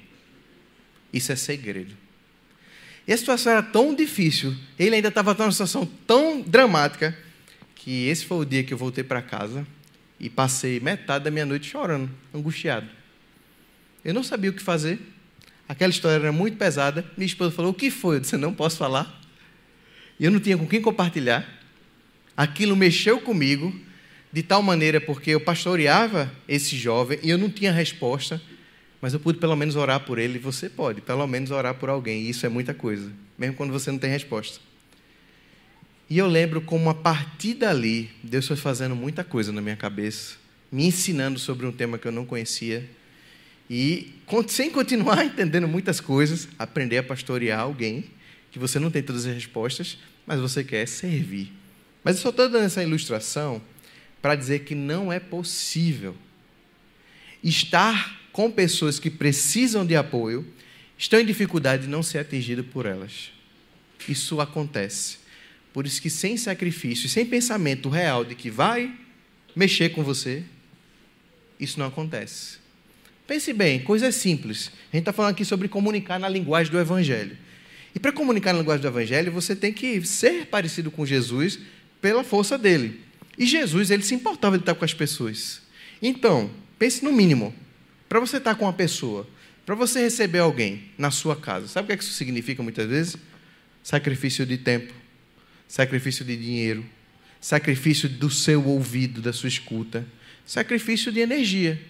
Isso 1.12 1.32
é 1.32 1.36
segredo. 1.36 1.96
E 3.06 3.12
a 3.12 3.16
situação 3.16 3.52
era 3.52 3.62
tão 3.62 3.94
difícil, 3.94 4.54
ele 4.78 4.94
ainda 4.94 5.08
estava 5.08 5.34
numa 5.34 5.50
situação 5.50 5.84
tão 6.06 6.40
dramática, 6.42 7.16
que 7.82 8.08
esse 8.08 8.26
foi 8.26 8.38
o 8.38 8.44
dia 8.44 8.62
que 8.62 8.74
eu 8.74 8.78
voltei 8.78 9.02
para 9.02 9.22
casa 9.22 9.66
e 10.18 10.28
passei 10.28 10.78
metade 10.80 11.24
da 11.24 11.30
minha 11.30 11.46
noite 11.46 11.66
chorando, 11.66 12.10
angustiado. 12.32 12.86
Eu 14.04 14.12
não 14.12 14.22
sabia 14.22 14.50
o 14.50 14.52
que 14.52 14.62
fazer. 14.62 14.98
Aquela 15.66 15.90
história 15.90 16.16
era 16.16 16.32
muito 16.32 16.58
pesada. 16.58 17.04
Minha 17.16 17.26
esposa 17.26 17.50
falou: 17.52 17.70
O 17.70 17.74
que 17.74 17.90
foi? 17.90 18.16
Eu 18.16 18.20
disse: 18.20 18.36
Não 18.36 18.52
posso 18.52 18.76
falar. 18.76 19.20
E 20.18 20.24
eu 20.26 20.30
não 20.30 20.38
tinha 20.38 20.58
com 20.58 20.66
quem 20.66 20.82
compartilhar. 20.82 21.48
Aquilo 22.36 22.76
mexeu 22.76 23.18
comigo 23.20 23.74
de 24.30 24.42
tal 24.42 24.62
maneira 24.62 25.00
porque 25.00 25.30
eu 25.30 25.40
pastoreava 25.40 26.30
esse 26.46 26.76
jovem 26.76 27.18
e 27.22 27.30
eu 27.30 27.38
não 27.38 27.48
tinha 27.48 27.72
resposta, 27.72 28.40
mas 29.00 29.14
eu 29.14 29.20
pude 29.20 29.38
pelo 29.38 29.56
menos 29.56 29.74
orar 29.74 30.00
por 30.00 30.18
ele. 30.18 30.38
Você 30.38 30.68
pode, 30.68 31.00
pelo 31.00 31.26
menos 31.26 31.50
orar 31.50 31.74
por 31.74 31.88
alguém. 31.88 32.24
E 32.24 32.28
isso 32.28 32.44
é 32.44 32.48
muita 32.50 32.74
coisa, 32.74 33.10
mesmo 33.38 33.56
quando 33.56 33.72
você 33.72 33.90
não 33.90 33.98
tem 33.98 34.10
resposta. 34.10 34.60
E 36.10 36.18
eu 36.18 36.26
lembro 36.26 36.60
como 36.60 36.90
a 36.90 36.94
partir 36.94 37.54
dali, 37.54 38.10
Deus 38.20 38.48
foi 38.48 38.56
fazendo 38.56 38.96
muita 38.96 39.22
coisa 39.22 39.52
na 39.52 39.60
minha 39.60 39.76
cabeça, 39.76 40.34
me 40.70 40.84
ensinando 40.84 41.38
sobre 41.38 41.64
um 41.64 41.70
tema 41.70 41.98
que 41.98 42.08
eu 42.08 42.10
não 42.10 42.26
conhecia. 42.26 42.90
E 43.70 44.12
sem 44.48 44.72
continuar 44.72 45.22
entendendo 45.24 45.68
muitas 45.68 46.00
coisas, 46.00 46.48
aprender 46.58 46.98
a 46.98 47.02
pastorear 47.04 47.60
alguém 47.60 48.10
que 48.50 48.58
você 48.58 48.80
não 48.80 48.90
tem 48.90 49.04
todas 49.04 49.24
as 49.24 49.32
respostas, 49.32 49.98
mas 50.26 50.40
você 50.40 50.64
quer 50.64 50.84
servir. 50.88 51.52
Mas 52.02 52.16
eu 52.16 52.22
só 52.22 52.30
estou 52.30 52.48
dando 52.48 52.64
essa 52.64 52.82
ilustração 52.82 53.62
para 54.20 54.34
dizer 54.34 54.64
que 54.64 54.74
não 54.74 55.12
é 55.12 55.20
possível 55.20 56.16
estar 57.40 58.20
com 58.32 58.50
pessoas 58.50 58.98
que 58.98 59.10
precisam 59.10 59.86
de 59.86 59.94
apoio, 59.94 60.44
estão 60.98 61.20
em 61.20 61.24
dificuldade 61.24 61.84
de 61.84 61.88
não 61.88 62.02
ser 62.02 62.18
atingido 62.18 62.64
por 62.64 62.84
elas. 62.84 63.30
Isso 64.08 64.40
acontece. 64.40 65.19
Por 65.72 65.86
isso 65.86 66.02
que 66.02 66.10
sem 66.10 66.36
sacrifício, 66.36 67.08
sem 67.08 67.24
pensamento 67.24 67.88
real 67.88 68.24
de 68.24 68.34
que 68.34 68.50
vai 68.50 68.92
mexer 69.54 69.90
com 69.90 70.02
você, 70.02 70.42
isso 71.58 71.78
não 71.78 71.86
acontece. 71.86 72.58
Pense 73.26 73.52
bem, 73.52 73.78
coisas 73.80 74.14
simples. 74.16 74.72
A 74.92 74.96
gente 74.96 75.02
está 75.02 75.12
falando 75.12 75.32
aqui 75.32 75.44
sobre 75.44 75.68
comunicar 75.68 76.18
na 76.18 76.28
linguagem 76.28 76.72
do 76.72 76.78
Evangelho. 76.78 77.36
E 77.94 78.00
para 78.00 78.12
comunicar 78.12 78.52
na 78.52 78.60
linguagem 78.60 78.82
do 78.82 78.88
Evangelho, 78.88 79.30
você 79.30 79.54
tem 79.54 79.72
que 79.72 80.04
ser 80.04 80.46
parecido 80.46 80.90
com 80.90 81.06
Jesus 81.06 81.60
pela 82.00 82.24
força 82.24 82.58
dele. 82.58 83.00
E 83.38 83.46
Jesus, 83.46 83.90
ele 83.90 84.02
se 84.02 84.14
importava 84.14 84.58
de 84.58 84.62
estar 84.62 84.74
com 84.74 84.84
as 84.84 84.94
pessoas. 84.94 85.62
Então, 86.02 86.50
pense 86.78 87.04
no 87.04 87.12
mínimo. 87.12 87.54
Para 88.08 88.18
você 88.18 88.38
estar 88.38 88.56
com 88.56 88.64
uma 88.64 88.72
pessoa, 88.72 89.28
para 89.64 89.74
você 89.74 90.00
receber 90.00 90.40
alguém 90.40 90.82
na 90.98 91.12
sua 91.12 91.36
casa, 91.36 91.68
sabe 91.68 91.84
o 91.84 91.86
que, 91.86 91.92
é 91.92 91.96
que 91.96 92.02
isso 92.02 92.12
significa 92.12 92.62
muitas 92.62 92.88
vezes? 92.88 93.16
Sacrifício 93.84 94.44
de 94.44 94.58
tempo, 94.58 94.92
sacrifício 95.70 96.24
de 96.24 96.36
dinheiro, 96.36 96.84
sacrifício 97.40 98.08
do 98.08 98.28
seu 98.28 98.66
ouvido, 98.66 99.22
da 99.22 99.32
sua 99.32 99.48
escuta, 99.48 100.04
sacrifício 100.44 101.12
de 101.12 101.20
energia. 101.20 101.80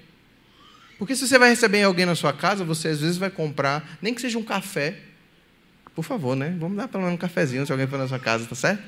Porque 0.99 1.16
se 1.16 1.26
você 1.26 1.38
vai 1.38 1.49
receber 1.49 1.82
alguém 1.82 2.04
na 2.04 2.14
sua 2.14 2.30
casa, 2.30 2.62
você 2.62 2.88
às 2.88 3.00
vezes 3.00 3.16
vai 3.16 3.30
comprar, 3.30 3.99
nem 4.02 4.12
que 4.12 4.20
seja 4.20 4.38
um 4.38 4.42
café. 4.42 4.99
Por 5.94 6.04
favor, 6.04 6.37
né? 6.37 6.54
Vamos 6.60 6.76
dar 6.76 6.88
pelo 6.88 7.04
menos 7.04 7.14
um 7.14 7.18
cafezinho 7.18 7.64
se 7.64 7.72
alguém 7.72 7.87
for 7.87 7.99
na 7.99 8.06
sua 8.06 8.18
casa, 8.18 8.46
tá 8.46 8.54
certo? 8.54 8.82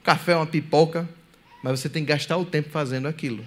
Um 0.00 0.02
café, 0.02 0.34
uma 0.34 0.48
pipoca, 0.48 1.08
mas 1.62 1.78
você 1.78 1.88
tem 1.88 2.04
que 2.04 2.10
gastar 2.10 2.36
o 2.36 2.44
tempo 2.44 2.70
fazendo 2.70 3.06
aquilo. 3.06 3.46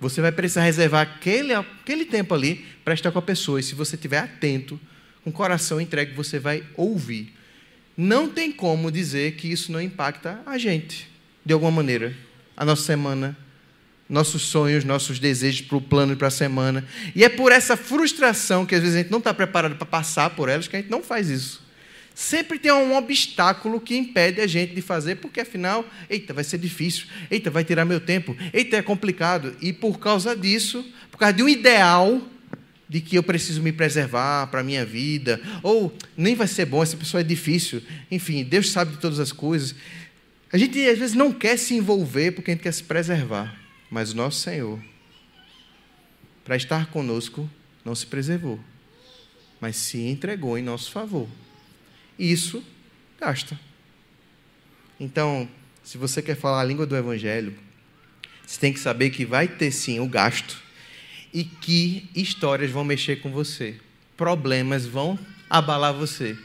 Você 0.00 0.20
vai 0.20 0.32
precisar 0.32 0.62
reservar 0.62 1.02
aquele, 1.02 1.54
aquele 1.54 2.04
tempo 2.04 2.34
ali 2.34 2.66
para 2.84 2.94
estar 2.94 3.12
com 3.12 3.18
a 3.20 3.22
pessoa. 3.22 3.60
E 3.60 3.62
se 3.62 3.76
você 3.76 3.94
estiver 3.94 4.18
atento, 4.18 4.78
com 5.22 5.30
o 5.30 5.32
coração 5.32 5.80
entregue, 5.80 6.14
você 6.14 6.40
vai 6.40 6.64
ouvir. 6.76 7.37
Não 8.00 8.28
tem 8.28 8.52
como 8.52 8.92
dizer 8.92 9.34
que 9.34 9.50
isso 9.50 9.72
não 9.72 9.82
impacta 9.82 10.40
a 10.46 10.56
gente, 10.56 11.10
de 11.44 11.52
alguma 11.52 11.72
maneira. 11.72 12.14
A 12.56 12.64
nossa 12.64 12.82
semana, 12.82 13.36
nossos 14.08 14.42
sonhos, 14.42 14.84
nossos 14.84 15.18
desejos 15.18 15.62
para 15.62 15.76
o 15.76 15.80
plano 15.80 16.12
e 16.12 16.16
para 16.16 16.28
a 16.28 16.30
semana. 16.30 16.86
E 17.12 17.24
é 17.24 17.28
por 17.28 17.50
essa 17.50 17.76
frustração 17.76 18.64
que 18.64 18.76
às 18.76 18.80
vezes 18.80 18.94
a 18.94 18.98
gente 19.00 19.10
não 19.10 19.18
está 19.18 19.34
preparado 19.34 19.74
para 19.74 19.84
passar 19.84 20.30
por 20.30 20.48
elas 20.48 20.68
que 20.68 20.76
a 20.76 20.80
gente 20.80 20.90
não 20.90 21.02
faz 21.02 21.28
isso 21.28 21.68
sempre 22.18 22.58
tem 22.58 22.72
um 22.72 22.96
obstáculo 22.96 23.80
que 23.80 23.96
impede 23.96 24.40
a 24.40 24.46
gente 24.48 24.74
de 24.74 24.82
fazer, 24.82 25.14
porque 25.14 25.38
afinal, 25.38 25.84
eita, 26.10 26.34
vai 26.34 26.42
ser 26.42 26.58
difícil, 26.58 27.06
eita, 27.30 27.48
vai 27.48 27.62
tirar 27.62 27.84
meu 27.84 28.00
tempo, 28.00 28.36
eita, 28.52 28.76
é 28.76 28.82
complicado. 28.82 29.54
E 29.60 29.72
por 29.72 30.00
causa 30.00 30.34
disso, 30.34 30.84
por 31.12 31.18
causa 31.18 31.32
de 31.34 31.44
um 31.44 31.48
ideal 31.48 32.20
de 32.88 33.00
que 33.00 33.16
eu 33.16 33.22
preciso 33.22 33.62
me 33.62 33.72
preservar 33.72 34.46
para 34.46 34.60
a 34.60 34.64
minha 34.64 34.84
vida, 34.84 35.40
ou 35.62 35.94
nem 36.16 36.34
vai 36.34 36.46
ser 36.46 36.64
bom, 36.64 36.82
essa 36.82 36.96
pessoa 36.96 37.20
é 37.20 37.24
difícil, 37.24 37.82
enfim, 38.10 38.42
Deus 38.44 38.70
sabe 38.70 38.92
de 38.92 38.98
todas 38.98 39.20
as 39.20 39.30
coisas. 39.30 39.74
A 40.52 40.56
gente 40.56 40.78
às 40.88 40.98
vezes 40.98 41.14
não 41.14 41.32
quer 41.32 41.58
se 41.58 41.74
envolver 41.74 42.32
porque 42.32 42.50
a 42.50 42.54
gente 42.54 42.62
quer 42.62 42.72
se 42.72 42.82
preservar, 42.82 43.54
mas 43.90 44.12
o 44.12 44.16
nosso 44.16 44.40
Senhor, 44.40 44.80
para 46.44 46.56
estar 46.56 46.86
conosco, 46.86 47.48
não 47.84 47.94
se 47.94 48.06
preservou, 48.06 48.58
mas 49.60 49.76
se 49.76 49.98
entregou 49.98 50.56
em 50.56 50.62
nosso 50.62 50.90
favor 50.90 51.28
isso 52.18 52.64
gasta. 53.20 53.58
Então, 54.98 55.48
se 55.84 55.96
você 55.96 56.20
quer 56.20 56.36
falar 56.36 56.60
a 56.60 56.64
língua 56.64 56.84
do 56.84 56.96
Evangelho, 56.96 57.54
você 58.44 58.58
tem 58.58 58.72
que 58.72 58.80
saber 58.80 59.10
que 59.10 59.24
vai 59.24 59.46
ter 59.46 59.70
sim 59.70 60.00
o 60.00 60.08
gasto 60.08 60.60
e 61.32 61.44
que 61.44 62.08
histórias 62.14 62.70
vão 62.70 62.84
mexer 62.84 63.16
com 63.16 63.30
você, 63.30 63.76
problemas 64.16 64.86
vão 64.86 65.18
abalar 65.48 65.94
você, 65.94 66.36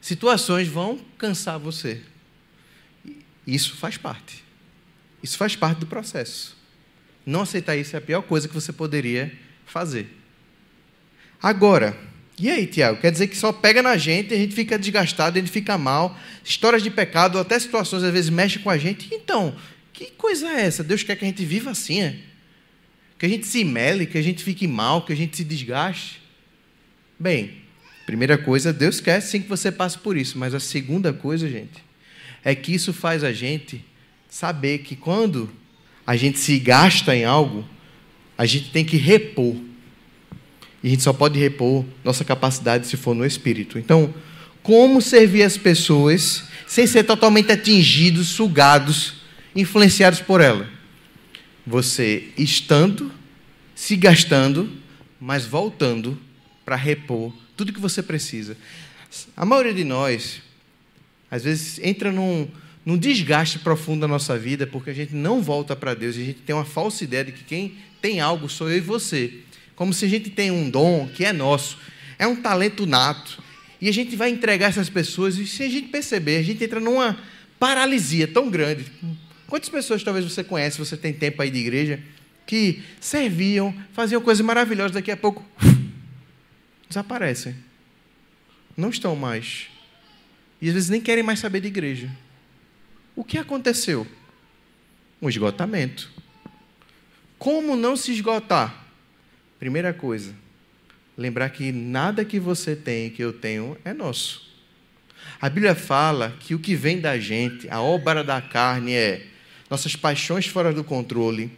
situações 0.00 0.68
vão 0.68 0.98
cansar 1.18 1.58
você. 1.58 2.02
Isso 3.46 3.76
faz 3.76 3.96
parte. 3.96 4.44
Isso 5.22 5.36
faz 5.36 5.56
parte 5.56 5.78
do 5.78 5.86
processo. 5.86 6.56
Não 7.24 7.42
aceitar 7.42 7.76
isso 7.76 7.96
é 7.96 7.98
a 7.98 8.02
pior 8.02 8.22
coisa 8.22 8.46
que 8.48 8.54
você 8.54 8.72
poderia 8.72 9.32
fazer. 9.64 10.08
Agora, 11.42 11.96
E 12.38 12.50
aí, 12.50 12.66
Tiago? 12.66 13.00
Quer 13.00 13.10
dizer 13.10 13.28
que 13.28 13.36
só 13.36 13.50
pega 13.50 13.82
na 13.82 13.96
gente, 13.96 14.34
a 14.34 14.36
gente 14.36 14.54
fica 14.54 14.78
desgastado, 14.78 15.38
a 15.38 15.40
gente 15.40 15.50
fica 15.50 15.78
mal, 15.78 16.18
histórias 16.44 16.82
de 16.82 16.90
pecado, 16.90 17.38
até 17.38 17.58
situações 17.58 18.02
às 18.02 18.12
vezes 18.12 18.28
mexem 18.28 18.60
com 18.60 18.68
a 18.68 18.76
gente. 18.76 19.08
Então, 19.10 19.56
que 19.92 20.10
coisa 20.10 20.46
é 20.48 20.66
essa? 20.66 20.84
Deus 20.84 21.02
quer 21.02 21.16
que 21.16 21.24
a 21.24 21.28
gente 21.28 21.44
viva 21.44 21.70
assim, 21.70 22.02
é? 22.02 22.16
Que 23.18 23.26
a 23.26 23.28
gente 23.28 23.46
se 23.46 23.64
mele, 23.64 24.06
que 24.06 24.18
a 24.18 24.22
gente 24.22 24.42
fique 24.42 24.66
mal, 24.66 25.02
que 25.02 25.12
a 25.12 25.16
gente 25.16 25.36
se 25.36 25.44
desgaste. 25.44 26.20
Bem, 27.18 27.62
primeira 28.04 28.36
coisa, 28.36 28.72
Deus 28.72 29.00
quer 29.00 29.20
sim 29.20 29.40
que 29.40 29.48
você 29.48 29.72
passe 29.72 29.98
por 29.98 30.16
isso, 30.16 30.38
mas 30.38 30.54
a 30.54 30.60
segunda 30.60 31.12
coisa, 31.12 31.48
gente, 31.48 31.82
é 32.44 32.54
que 32.54 32.74
isso 32.74 32.92
faz 32.92 33.24
a 33.24 33.32
gente 33.32 33.82
saber 34.28 34.78
que 34.78 34.94
quando 34.94 35.50
a 36.06 36.14
gente 36.14 36.38
se 36.38 36.58
gasta 36.58 37.16
em 37.16 37.24
algo, 37.24 37.64
a 38.36 38.44
gente 38.44 38.70
tem 38.70 38.84
que 38.84 38.96
repor. 38.96 39.56
E 40.82 40.88
a 40.88 40.90
gente 40.90 41.02
só 41.02 41.12
pode 41.12 41.38
repor 41.38 41.84
nossa 42.04 42.24
capacidade 42.24 42.86
se 42.86 42.96
for 42.96 43.14
no 43.14 43.24
espírito. 43.24 43.78
Então, 43.78 44.14
como 44.62 45.00
servir 45.00 45.42
as 45.42 45.56
pessoas 45.56 46.44
sem 46.66 46.86
ser 46.86 47.04
totalmente 47.04 47.50
atingidos, 47.50 48.28
sugados, 48.28 49.14
influenciados 49.54 50.20
por 50.20 50.40
ela? 50.40 50.75
Você 51.66 52.28
estando, 52.38 53.10
se 53.74 53.96
gastando, 53.96 54.70
mas 55.20 55.44
voltando 55.44 56.18
para 56.64 56.76
repor 56.76 57.32
tudo 57.56 57.72
que 57.72 57.80
você 57.80 58.02
precisa. 58.02 58.56
A 59.36 59.44
maioria 59.44 59.72
de 59.72 59.82
nós, 59.82 60.42
às 61.30 61.44
vezes, 61.44 61.80
entra 61.82 62.12
num, 62.12 62.46
num 62.84 62.98
desgaste 62.98 63.58
profundo 63.58 64.02
da 64.02 64.08
nossa 64.08 64.38
vida 64.38 64.66
porque 64.66 64.90
a 64.90 64.94
gente 64.94 65.14
não 65.14 65.42
volta 65.42 65.74
para 65.74 65.94
Deus 65.94 66.16
e 66.16 66.22
a 66.22 66.24
gente 66.24 66.40
tem 66.40 66.54
uma 66.54 66.64
falsa 66.64 67.02
ideia 67.02 67.24
de 67.24 67.32
que 67.32 67.44
quem 67.44 67.76
tem 68.00 68.20
algo 68.20 68.48
sou 68.48 68.70
eu 68.70 68.76
e 68.76 68.80
você. 68.80 69.40
Como 69.74 69.92
se 69.92 70.04
a 70.04 70.08
gente 70.08 70.30
tem 70.30 70.50
um 70.50 70.68
dom 70.68 71.08
que 71.08 71.24
é 71.24 71.32
nosso, 71.32 71.78
é 72.18 72.26
um 72.26 72.36
talento 72.36 72.86
nato. 72.86 73.42
E 73.80 73.88
a 73.88 73.92
gente 73.92 74.16
vai 74.16 74.30
entregar 74.30 74.68
essas 74.68 74.88
pessoas 74.88 75.36
e 75.38 75.46
se 75.46 75.62
a 75.62 75.68
gente 75.68 75.88
perceber, 75.88 76.38
a 76.38 76.42
gente 76.42 76.62
entra 76.62 76.80
numa 76.80 77.18
paralisia 77.58 78.26
tão 78.26 78.50
grande. 78.50 78.86
Quantas 79.46 79.68
pessoas 79.68 80.02
talvez 80.02 80.24
você 80.24 80.42
conhece, 80.42 80.78
você 80.78 80.96
tem 80.96 81.12
tempo 81.12 81.40
aí 81.40 81.50
de 81.50 81.58
igreja, 81.58 82.02
que 82.46 82.82
serviam, 83.00 83.74
faziam 83.92 84.20
coisas 84.20 84.44
maravilhosas, 84.44 84.92
daqui 84.92 85.10
a 85.10 85.16
pouco 85.16 85.44
desaparecem. 86.88 87.54
Não 88.76 88.90
estão 88.90 89.16
mais. 89.16 89.68
E 90.60 90.68
às 90.68 90.74
vezes 90.74 90.88
nem 90.88 91.00
querem 91.00 91.22
mais 91.22 91.38
saber 91.38 91.60
de 91.60 91.68
igreja. 91.68 92.10
O 93.14 93.24
que 93.24 93.38
aconteceu? 93.38 94.06
Um 95.20 95.28
esgotamento. 95.28 96.10
Como 97.38 97.76
não 97.76 97.96
se 97.96 98.12
esgotar? 98.12 98.84
Primeira 99.58 99.94
coisa, 99.94 100.34
lembrar 101.16 101.48
que 101.50 101.72
nada 101.72 102.24
que 102.24 102.38
você 102.38 102.76
tem, 102.76 103.10
que 103.10 103.22
eu 103.22 103.32
tenho, 103.32 103.76
é 103.84 103.92
nosso. 103.92 104.54
A 105.40 105.48
Bíblia 105.48 105.74
fala 105.74 106.36
que 106.40 106.54
o 106.54 106.58
que 106.58 106.74
vem 106.74 107.00
da 107.00 107.18
gente, 107.18 107.68
a 107.70 107.80
obra 107.80 108.22
da 108.22 108.40
carne 108.40 108.92
é 108.92 109.26
nossas 109.70 109.96
paixões 109.96 110.46
fora 110.46 110.72
do 110.72 110.84
controle, 110.84 111.50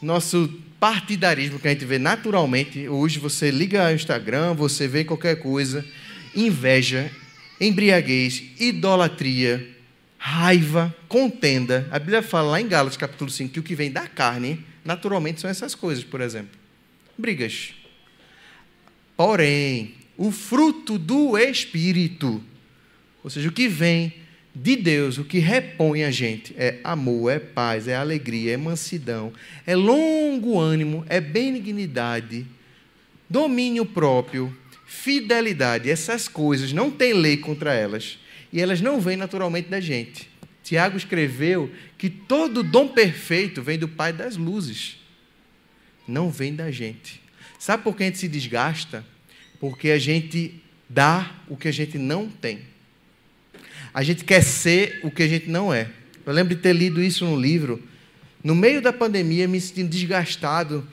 nosso 0.00 0.48
partidarismo 0.78 1.58
que 1.58 1.68
a 1.68 1.70
gente 1.70 1.84
vê 1.84 1.98
naturalmente. 1.98 2.88
Hoje 2.88 3.18
você 3.18 3.50
liga 3.50 3.86
ao 3.86 3.94
Instagram, 3.94 4.54
você 4.54 4.86
vê 4.86 5.04
qualquer 5.04 5.36
coisa, 5.36 5.84
inveja, 6.34 7.10
embriaguez, 7.60 8.42
idolatria, 8.58 9.66
raiva, 10.18 10.94
contenda. 11.08 11.88
A 11.90 11.98
Bíblia 11.98 12.22
fala 12.22 12.52
lá 12.52 12.60
em 12.60 12.68
Gálatas 12.68 12.96
capítulo 12.96 13.30
5 13.30 13.52
que 13.52 13.60
o 13.60 13.62
que 13.62 13.74
vem 13.74 13.90
da 13.90 14.06
carne, 14.06 14.64
naturalmente, 14.84 15.40
são 15.40 15.50
essas 15.50 15.74
coisas, 15.74 16.04
por 16.04 16.20
exemplo. 16.20 16.58
Brigas. 17.16 17.72
Porém, 19.16 19.94
o 20.16 20.30
fruto 20.30 20.98
do 20.98 21.38
Espírito, 21.38 22.42
ou 23.22 23.30
seja, 23.30 23.48
o 23.48 23.52
que 23.52 23.68
vem 23.68 24.12
de 24.54 24.76
Deus, 24.76 25.18
o 25.18 25.24
que 25.24 25.38
repõe 25.38 26.04
a 26.04 26.12
gente 26.12 26.54
é 26.56 26.78
amor, 26.84 27.32
é 27.32 27.40
paz, 27.40 27.88
é 27.88 27.96
alegria, 27.96 28.52
é 28.52 28.56
mansidão, 28.56 29.32
é 29.66 29.74
longo 29.74 30.60
ânimo, 30.60 31.04
é 31.08 31.20
benignidade, 31.20 32.46
domínio 33.28 33.84
próprio, 33.84 34.56
fidelidade. 34.86 35.90
Essas 35.90 36.28
coisas 36.28 36.72
não 36.72 36.88
tem 36.88 37.12
lei 37.14 37.36
contra 37.36 37.74
elas 37.74 38.18
e 38.52 38.60
elas 38.60 38.80
não 38.80 39.00
vêm 39.00 39.16
naturalmente 39.16 39.68
da 39.68 39.80
gente. 39.80 40.30
Tiago 40.62 40.96
escreveu 40.96 41.68
que 41.98 42.08
todo 42.08 42.62
dom 42.62 42.86
perfeito 42.86 43.60
vem 43.60 43.76
do 43.76 43.88
Pai 43.88 44.12
das 44.12 44.36
luzes, 44.36 44.98
não 46.06 46.30
vem 46.30 46.54
da 46.54 46.70
gente. 46.70 47.20
Sabe 47.58 47.82
por 47.82 47.96
que 47.96 48.04
a 48.04 48.06
gente 48.06 48.18
se 48.18 48.28
desgasta? 48.28 49.04
Porque 49.58 49.90
a 49.90 49.98
gente 49.98 50.62
dá 50.88 51.34
o 51.48 51.56
que 51.56 51.66
a 51.66 51.72
gente 51.72 51.98
não 51.98 52.28
tem. 52.28 52.60
A 53.94 54.02
gente 54.02 54.24
quer 54.24 54.42
ser 54.42 54.98
o 55.04 55.10
que 55.10 55.22
a 55.22 55.28
gente 55.28 55.48
não 55.48 55.72
é. 55.72 55.88
Eu 56.26 56.32
lembro 56.32 56.52
de 56.52 56.60
ter 56.60 56.72
lido 56.72 57.00
isso 57.00 57.24
no 57.24 57.40
livro. 57.40 57.80
No 58.42 58.52
meio 58.52 58.82
da 58.82 58.92
pandemia, 58.92 59.46
me 59.46 59.60
sentindo 59.60 59.88
desgastado. 59.88 60.84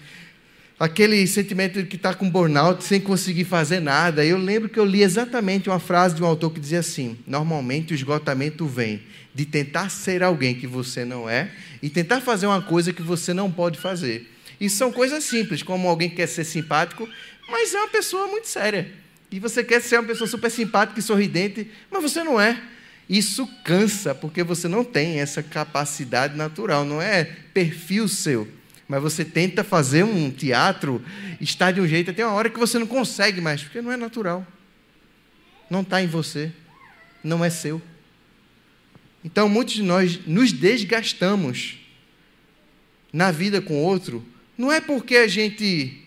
Aquele 0.79 1.25
sentimento 1.25 1.81
de 1.81 1.87
que 1.87 1.95
está 1.95 2.13
com 2.13 2.29
burnout 2.29 2.83
sem 2.83 3.01
conseguir 3.01 3.45
fazer 3.45 3.79
nada. 3.79 4.23
Eu 4.23 4.37
lembro 4.37 4.69
que 4.69 4.79
eu 4.79 4.85
li 4.85 5.01
exatamente 5.01 5.67
uma 5.67 5.79
frase 5.79 6.13
de 6.15 6.21
um 6.21 6.27
autor 6.27 6.51
que 6.51 6.59
dizia 6.59 6.79
assim: 6.79 7.17
Normalmente 7.25 7.91
o 7.91 7.95
esgotamento 7.95 8.67
vem 8.67 9.01
de 9.33 9.45
tentar 9.45 9.89
ser 9.89 10.21
alguém 10.21 10.53
que 10.53 10.67
você 10.67 11.03
não 11.03 11.27
é 11.27 11.49
e 11.81 11.89
tentar 11.89 12.21
fazer 12.21 12.45
uma 12.45 12.61
coisa 12.61 12.93
que 12.93 13.01
você 13.01 13.33
não 13.33 13.51
pode 13.51 13.79
fazer. 13.79 14.29
E 14.59 14.69
são 14.69 14.91
coisas 14.91 15.23
simples, 15.23 15.63
como 15.63 15.87
alguém 15.87 16.07
que 16.07 16.17
quer 16.17 16.27
ser 16.27 16.43
simpático, 16.43 17.09
mas 17.49 17.73
é 17.73 17.79
uma 17.79 17.87
pessoa 17.87 18.27
muito 18.27 18.47
séria. 18.47 18.91
E 19.31 19.39
você 19.39 19.63
quer 19.63 19.81
ser 19.81 19.97
uma 19.97 20.07
pessoa 20.07 20.27
super 20.27 20.51
simpática 20.51 20.99
e 20.99 21.03
sorridente, 21.03 21.67
mas 21.89 22.03
você 22.03 22.23
não 22.23 22.39
é. 22.39 22.61
Isso 23.09 23.47
cansa, 23.63 24.15
porque 24.15 24.43
você 24.43 24.67
não 24.67 24.83
tem 24.83 25.19
essa 25.19 25.43
capacidade 25.43 26.35
natural, 26.35 26.85
não 26.85 27.01
é 27.01 27.23
perfil 27.23 28.07
seu. 28.07 28.47
Mas 28.87 29.01
você 29.01 29.23
tenta 29.23 29.63
fazer 29.63 30.03
um 30.03 30.29
teatro, 30.29 31.03
está 31.39 31.71
de 31.71 31.79
um 31.79 31.87
jeito, 31.87 32.11
até 32.11 32.25
uma 32.25 32.35
hora 32.35 32.49
que 32.49 32.59
você 32.59 32.77
não 32.77 32.87
consegue 32.87 33.39
mais, 33.39 33.63
porque 33.63 33.81
não 33.81 33.91
é 33.91 33.97
natural. 33.97 34.45
Não 35.69 35.81
está 35.81 36.01
em 36.01 36.07
você, 36.07 36.51
não 37.23 37.43
é 37.43 37.49
seu. 37.49 37.81
Então, 39.23 39.47
muitos 39.47 39.75
de 39.75 39.83
nós 39.83 40.19
nos 40.25 40.51
desgastamos 40.51 41.77
na 43.13 43.31
vida 43.31 43.61
com 43.61 43.81
outro, 43.81 44.25
não 44.57 44.71
é 44.71 44.81
porque 44.81 45.15
a 45.15 45.27
gente 45.27 46.05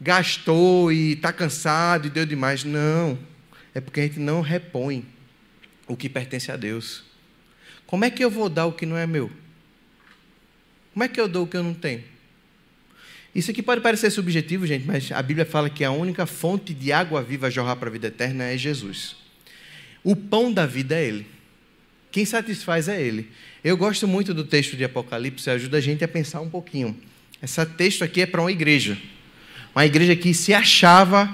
gastou 0.00 0.92
e 0.92 1.12
está 1.12 1.32
cansado 1.32 2.06
e 2.06 2.10
deu 2.10 2.26
demais, 2.26 2.64
não. 2.64 3.18
É 3.74 3.80
porque 3.80 4.00
a 4.00 4.02
gente 4.04 4.18
não 4.18 4.40
repõe 4.40 5.04
o 5.86 5.96
que 5.96 6.08
pertence 6.08 6.50
a 6.50 6.56
Deus. 6.56 7.04
Como 7.86 8.04
é 8.04 8.10
que 8.10 8.24
eu 8.24 8.30
vou 8.30 8.48
dar 8.48 8.66
o 8.66 8.72
que 8.72 8.84
não 8.84 8.96
é 8.96 9.06
meu? 9.06 9.30
Como 10.92 11.04
é 11.04 11.08
que 11.08 11.20
eu 11.20 11.28
dou 11.28 11.44
o 11.44 11.46
que 11.46 11.56
eu 11.56 11.62
não 11.62 11.74
tenho? 11.74 12.02
Isso 13.34 13.50
aqui 13.50 13.62
pode 13.62 13.82
parecer 13.82 14.10
subjetivo, 14.10 14.66
gente, 14.66 14.86
mas 14.86 15.12
a 15.12 15.20
Bíblia 15.20 15.44
fala 15.44 15.68
que 15.68 15.84
a 15.84 15.90
única 15.90 16.24
fonte 16.24 16.72
de 16.72 16.90
água 16.90 17.22
viva 17.22 17.48
a 17.48 17.50
jorrar 17.50 17.76
para 17.76 17.90
a 17.90 17.92
vida 17.92 18.06
eterna 18.06 18.44
é 18.44 18.56
Jesus. 18.56 19.14
O 20.02 20.16
pão 20.16 20.50
da 20.50 20.64
vida 20.64 20.94
é 20.94 21.04
Ele. 21.04 21.26
Quem 22.10 22.24
satisfaz 22.24 22.88
é 22.88 23.00
Ele. 23.00 23.30
Eu 23.62 23.76
gosto 23.76 24.08
muito 24.08 24.32
do 24.32 24.42
texto 24.42 24.74
de 24.74 24.84
Apocalipse, 24.84 25.50
ajuda 25.50 25.76
a 25.76 25.80
gente 25.82 26.02
a 26.02 26.08
pensar 26.08 26.40
um 26.40 26.48
pouquinho. 26.48 26.96
Esse 27.42 27.64
texto 27.66 28.02
aqui 28.02 28.22
é 28.22 28.26
para 28.26 28.40
uma 28.40 28.50
igreja. 28.50 28.96
Uma 29.74 29.84
igreja 29.84 30.16
que 30.16 30.32
se 30.32 30.54
achava 30.54 31.30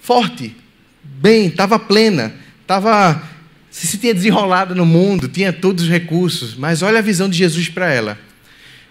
forte, 0.00 0.56
bem, 1.04 1.46
estava 1.46 1.78
plena, 1.78 2.34
estava 2.62 3.29
se 3.70 3.86
se 3.86 3.98
tinha 3.98 4.12
desenrolado 4.12 4.74
no 4.74 4.84
mundo, 4.84 5.28
tinha 5.28 5.52
todos 5.52 5.84
os 5.84 5.90
recursos, 5.90 6.56
mas 6.56 6.82
olha 6.82 6.98
a 6.98 7.02
visão 7.02 7.28
de 7.28 7.38
Jesus 7.38 7.68
para 7.68 7.92
ela. 7.92 8.18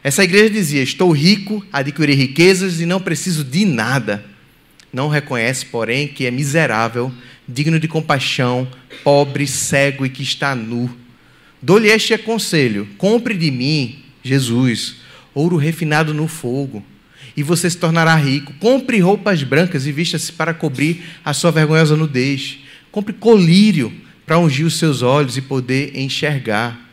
Essa 0.01 0.23
igreja 0.23 0.49
dizia: 0.49 0.81
Estou 0.81 1.11
rico, 1.11 1.63
adquiri 1.71 2.13
riquezas 2.13 2.79
e 2.79 2.85
não 2.85 3.01
preciso 3.01 3.43
de 3.43 3.65
nada. 3.65 4.23
Não 4.91 5.09
reconhece, 5.09 5.65
porém, 5.65 6.07
que 6.07 6.25
é 6.25 6.31
miserável, 6.31 7.11
digno 7.47 7.79
de 7.79 7.87
compaixão, 7.87 8.67
pobre, 9.03 9.45
cego 9.45 10.05
e 10.05 10.09
que 10.09 10.23
está 10.23 10.55
nu. 10.55 10.89
Dou-lhe 11.61 11.89
este 11.89 12.17
conselho: 12.17 12.87
compre 12.97 13.35
de 13.35 13.51
mim, 13.51 13.99
Jesus, 14.23 14.95
ouro 15.33 15.57
refinado 15.57 16.13
no 16.13 16.29
fogo, 16.29 16.81
e 17.35 17.43
você 17.43 17.69
se 17.69 17.77
tornará 17.77 18.15
rico. 18.15 18.53
Compre 18.59 18.99
roupas 18.99 19.43
brancas 19.43 19.85
e 19.85 19.91
vista-se 19.91 20.31
para 20.31 20.53
cobrir 20.53 21.03
a 21.23 21.33
sua 21.33 21.51
vergonhosa 21.51 21.97
nudez. 21.97 22.59
Compre 22.91 23.13
colírio 23.13 23.93
para 24.29 24.37
ungir 24.37 24.63
os 24.63 24.77
seus 24.77 25.01
olhos 25.01 25.37
e 25.37 25.41
poder 25.41 25.97
enxergar. 25.97 26.87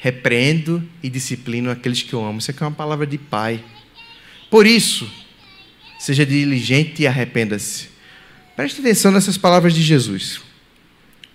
Repreendo 0.00 0.82
e 1.04 1.08
disciplino 1.08 1.70
aqueles 1.70 2.02
que 2.02 2.12
eu 2.12 2.24
amo. 2.24 2.40
Isso 2.40 2.50
aqui 2.50 2.64
é 2.64 2.66
uma 2.66 2.72
palavra 2.72 3.06
de 3.06 3.16
pai. 3.16 3.62
Por 4.50 4.66
isso, 4.66 5.08
seja 6.00 6.26
diligente 6.26 7.02
e 7.02 7.06
arrependa-se. 7.06 7.90
Preste 8.56 8.80
atenção 8.80 9.12
nessas 9.12 9.38
palavras 9.38 9.72
de 9.72 9.82
Jesus. 9.82 10.40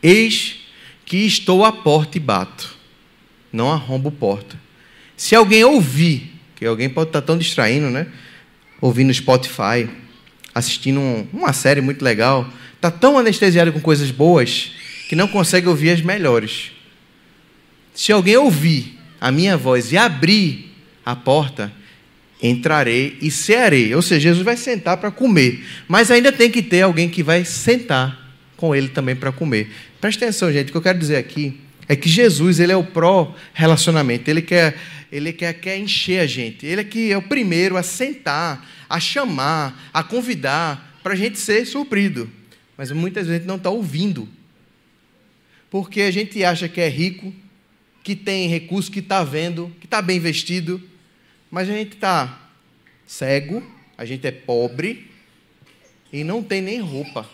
Eis 0.03 0.57
que 1.05 1.25
estou 1.25 1.63
à 1.63 1.71
porta 1.71 2.17
e 2.17 2.19
bato. 2.19 2.75
Não 3.49 3.71
arrombo 3.71 4.11
porta. 4.11 4.59
Se 5.15 5.35
alguém 5.35 5.63
ouvir, 5.63 6.33
que 6.57 6.65
alguém 6.65 6.89
pode 6.89 7.11
estar 7.11 7.21
tão 7.21 7.37
distraindo, 7.37 7.89
né? 7.89 8.07
Ouvindo 8.81 9.13
Spotify, 9.13 9.89
assistindo 10.53 10.99
um, 10.99 11.25
uma 11.31 11.53
série 11.53 11.79
muito 11.79 12.03
legal, 12.03 12.51
está 12.75 12.91
tão 12.91 13.17
anestesiado 13.17 13.71
com 13.71 13.79
coisas 13.79 14.11
boas 14.11 14.73
que 15.09 15.15
não 15.15 15.27
consegue 15.27 15.67
ouvir 15.67 15.89
as 15.89 16.01
melhores. 16.01 16.71
Se 17.95 18.11
alguém 18.11 18.37
ouvir 18.37 18.95
a 19.19 19.31
minha 19.31 19.57
voz 19.57 19.91
e 19.91 19.97
abrir 19.97 20.71
a 21.03 21.15
porta, 21.15 21.73
entrarei 22.39 23.17
e 23.19 23.31
cearei. 23.31 23.95
Ou 23.95 24.03
seja, 24.03 24.29
Jesus 24.29 24.45
vai 24.45 24.55
sentar 24.55 24.97
para 24.97 25.09
comer. 25.09 25.65
Mas 25.87 26.11
ainda 26.11 26.31
tem 26.31 26.51
que 26.51 26.61
ter 26.61 26.83
alguém 26.83 27.09
que 27.09 27.23
vai 27.23 27.43
sentar 27.43 28.37
com 28.55 28.75
ele 28.75 28.87
também 28.89 29.15
para 29.15 29.31
comer. 29.31 29.71
Presta 29.99 30.25
atenção, 30.25 30.53
gente, 30.53 30.69
o 30.69 30.71
que 30.73 30.77
eu 30.77 30.81
quero 30.81 30.99
dizer 30.99 31.15
aqui 31.15 31.59
é 31.87 31.95
que 31.95 32.07
Jesus 32.07 32.59
ele 32.59 32.71
é 32.71 32.77
o 32.77 32.83
pró-relacionamento. 32.83 34.29
Ele 34.29 34.43
quer, 34.43 34.77
ele 35.11 35.33
quer, 35.33 35.53
quer 35.53 35.79
encher 35.79 36.19
a 36.19 36.27
gente. 36.27 36.67
Ele 36.67 36.81
é 36.81 36.83
que 36.83 37.11
é 37.11 37.17
o 37.17 37.23
primeiro 37.23 37.77
a 37.77 37.81
sentar, 37.81 38.63
a 38.87 38.99
chamar, 38.99 39.89
a 39.91 40.03
convidar 40.03 40.99
para 41.01 41.13
a 41.13 41.17
gente 41.17 41.39
ser 41.39 41.65
suprido. 41.65 42.29
Mas 42.77 42.91
muitas 42.91 43.25
vezes 43.25 43.37
a 43.37 43.39
gente 43.39 43.47
não 43.47 43.55
está 43.55 43.71
ouvindo. 43.71 44.29
Porque 45.69 46.01
a 46.01 46.11
gente 46.11 46.43
acha 46.43 46.67
que 46.67 46.81
é 46.81 46.89
rico, 46.89 47.33
que 48.03 48.15
tem 48.15 48.47
recurso, 48.47 48.91
que 48.91 48.99
está 48.99 49.23
vendo, 49.23 49.71
que 49.79 49.85
está 49.85 50.01
bem 50.01 50.19
vestido, 50.19 50.81
mas 51.51 51.69
a 51.69 51.73
gente 51.73 51.93
está 51.93 52.51
cego, 53.05 53.63
a 53.97 54.05
gente 54.05 54.25
é 54.25 54.31
pobre 54.31 55.09
e 56.11 56.23
não 56.23 56.41
tem 56.41 56.61
nem 56.61 56.79
roupa. 56.79 57.29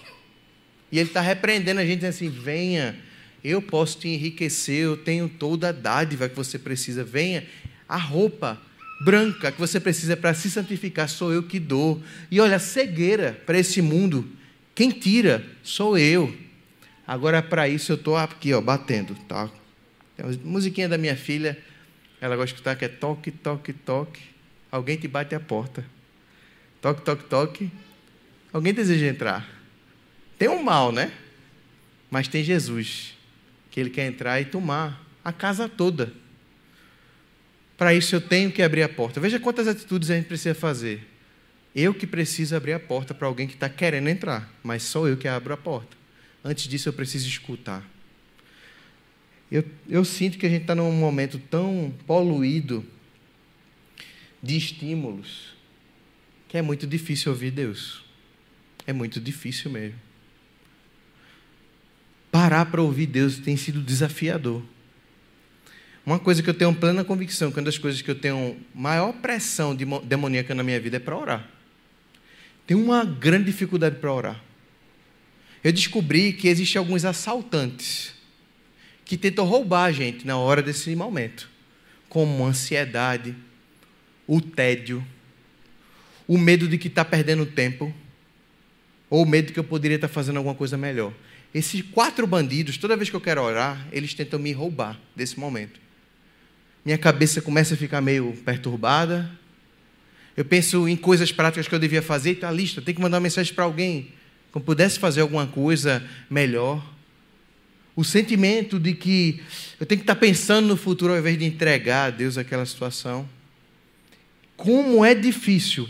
E 0.91 0.99
ele 0.99 1.09
está 1.09 1.21
repreendendo 1.21 1.79
a 1.79 1.85
gente 1.85 1.97
dizendo 1.97 2.09
assim: 2.09 2.29
venha, 2.29 2.97
eu 3.43 3.61
posso 3.61 3.99
te 3.99 4.07
enriquecer, 4.07 4.83
eu 4.83 4.97
tenho 4.97 5.29
toda 5.29 5.69
a 5.69 5.71
dádiva 5.71 6.29
que 6.29 6.35
você 6.35 6.57
precisa. 6.57 7.03
Venha, 7.03 7.45
a 7.87 7.97
roupa 7.97 8.61
branca 9.01 9.51
que 9.51 9.59
você 9.59 9.79
precisa 9.79 10.15
para 10.15 10.33
se 10.33 10.49
santificar 10.49 11.09
sou 11.09 11.33
eu 11.33 11.43
que 11.43 11.59
dou. 11.59 12.01
E 12.31 12.39
olha, 12.39 12.59
cegueira 12.59 13.39
para 13.45 13.59
esse 13.59 13.81
mundo, 13.81 14.27
quem 14.73 14.89
tira 14.89 15.45
sou 15.63 15.97
eu. 15.97 16.35
Agora, 17.07 17.41
para 17.41 17.67
isso, 17.67 17.91
eu 17.91 17.95
estou 17.95 18.17
aqui, 18.17 18.53
ó, 18.53 18.61
batendo. 18.61 19.15
Tá? 19.27 19.49
Tem 20.15 20.25
uma 20.25 20.35
musiquinha 20.43 20.89
da 20.89 20.97
minha 20.97 21.15
filha, 21.15 21.57
ela 22.19 22.35
gosta 22.35 22.47
de 22.47 22.53
escutar 22.53 22.75
que 22.75 22.85
é 22.85 22.89
toque, 22.89 23.31
toque, 23.31 23.73
toque. 23.73 24.21
Alguém 24.71 24.97
te 24.97 25.07
bate 25.07 25.35
a 25.35 25.39
porta. 25.39 25.85
Toque, 26.81 27.01
toque, 27.01 27.23
toque. 27.25 27.71
Alguém 28.51 28.73
deseja 28.73 29.05
entrar. 29.05 29.47
Tem 30.37 30.49
um 30.49 30.63
mal, 30.63 30.91
né? 30.91 31.11
Mas 32.09 32.27
tem 32.27 32.43
Jesus 32.43 33.15
que 33.69 33.79
ele 33.79 33.89
quer 33.89 34.07
entrar 34.07 34.39
e 34.39 34.45
tomar 34.45 35.03
a 35.23 35.33
casa 35.33 35.67
toda. 35.67 36.13
Para 37.77 37.93
isso 37.93 38.15
eu 38.15 38.21
tenho 38.21 38.51
que 38.51 38.61
abrir 38.61 38.83
a 38.83 38.89
porta. 38.89 39.19
Veja 39.19 39.39
quantas 39.39 39.67
atitudes 39.67 40.09
a 40.09 40.15
gente 40.15 40.27
precisa 40.27 40.55
fazer. 40.55 41.05
Eu 41.75 41.93
que 41.93 42.07
preciso 42.07 42.55
abrir 42.55 42.73
a 42.73 42.79
porta 42.79 43.13
para 43.13 43.27
alguém 43.27 43.47
que 43.47 43.53
está 43.53 43.67
querendo 43.67 44.07
entrar, 44.07 44.49
mas 44.63 44.83
sou 44.83 45.09
eu 45.09 45.17
que 45.17 45.27
abro 45.27 45.53
a 45.53 45.57
porta. 45.57 45.97
Antes 46.45 46.67
disso 46.67 46.87
eu 46.87 46.93
preciso 46.93 47.27
escutar. 47.27 47.83
Eu, 49.51 49.65
eu 49.89 50.05
sinto 50.05 50.37
que 50.37 50.45
a 50.45 50.49
gente 50.49 50.61
está 50.61 50.75
num 50.75 50.91
momento 50.91 51.37
tão 51.37 51.93
poluído 52.07 52.85
de 54.41 54.55
estímulos 54.55 55.55
que 56.47 56.57
é 56.57 56.61
muito 56.61 56.87
difícil 56.87 57.33
ouvir 57.33 57.51
Deus. 57.51 58.05
É 58.85 58.93
muito 58.93 59.19
difícil 59.19 59.71
mesmo 59.71 60.05
parar 62.35 62.65
para 62.65 62.81
ouvir 62.81 63.05
Deus 63.05 63.37
tem 63.37 63.55
sido 63.55 63.79
desafiador. 63.79 64.61
Uma 66.05 66.19
coisa 66.19 66.43
que 66.43 66.49
eu 66.49 66.53
tenho 66.53 66.75
plena 66.75 67.01
convicção, 67.01 67.49
que 67.49 67.57
uma 67.57 67.63
das 67.63 67.77
coisas 67.77 68.01
que 68.01 68.11
eu 68.11 68.15
tenho 68.15 68.57
maior 68.73 69.13
pressão 69.13 69.73
demoníaca 70.03 70.53
na 70.53 70.61
minha 70.61 70.77
vida 70.77 70.97
é 70.97 70.99
para 70.99 71.17
orar. 71.17 71.49
Tenho 72.67 72.83
uma 72.83 73.05
grande 73.05 73.45
dificuldade 73.45 73.99
para 73.99 74.11
orar. 74.11 74.43
Eu 75.65 75.73
descobri 75.73 76.31
que 76.31 76.47
existem 76.47 76.77
alguns 76.77 77.05
assaltantes 77.05 78.13
que 79.03 79.17
tentam 79.17 79.45
roubar 79.45 79.85
a 79.85 79.91
gente 79.91 80.23
na 80.23 80.37
hora 80.37 80.61
desse 80.61 80.95
momento, 80.95 81.49
como 82.07 82.45
ansiedade, 82.45 83.35
o 84.27 84.39
tédio, 84.39 85.03
o 86.27 86.37
medo 86.37 86.67
de 86.67 86.77
que 86.77 86.87
está 86.87 87.03
perdendo 87.03 87.47
tempo, 87.47 87.91
ou 89.09 89.23
o 89.23 89.25
medo 89.27 89.47
de 89.47 89.53
que 89.53 89.59
eu 89.59 89.63
poderia 89.63 89.95
estar 89.95 90.07
fazendo 90.07 90.37
alguma 90.37 90.53
coisa 90.53 90.77
melhor. 90.77 91.11
Esses 91.51 91.81
quatro 91.81 92.27
bandidos, 92.27 92.77
toda 92.77 92.95
vez 92.95 93.09
que 93.09 93.15
eu 93.15 93.21
quero 93.21 93.41
orar, 93.41 93.87
eles 93.91 94.13
tentam 94.13 94.37
me 94.37 94.51
roubar 94.51 94.99
desse 95.15 95.39
momento. 95.39 95.79
Minha 96.85 96.99
cabeça 96.99 97.41
começa 97.41 97.73
a 97.73 97.77
ficar 97.77 98.01
meio 98.01 98.33
perturbada. 98.45 99.31
Eu 100.37 100.45
penso 100.45 100.87
em 100.87 100.95
coisas 100.95 101.31
práticas 101.31 101.67
que 101.67 101.73
eu 101.73 101.79
devia 101.79 102.03
fazer, 102.03 102.33
está 102.33 102.51
lista, 102.51 102.83
tem 102.83 102.93
que 102.93 103.01
mandar 103.01 103.17
uma 103.17 103.21
mensagem 103.21 103.51
para 103.51 103.63
alguém. 103.63 104.13
Como 104.55 104.63
pudesse 104.63 104.97
fazer 104.97 105.19
alguma 105.19 105.45
coisa 105.45 106.01
melhor. 106.29 106.81
O 107.93 108.05
sentimento 108.05 108.79
de 108.79 108.93
que 108.93 109.41
eu 109.77 109.85
tenho 109.85 109.99
que 109.99 110.03
estar 110.03 110.15
pensando 110.15 110.65
no 110.69 110.77
futuro 110.77 111.11
ao 111.11 111.19
invés 111.19 111.37
de 111.37 111.43
entregar 111.43 112.05
a 112.05 112.09
Deus 112.09 112.37
aquela 112.37 112.65
situação. 112.65 113.27
Como 114.55 115.03
é 115.03 115.13
difícil 115.13 115.89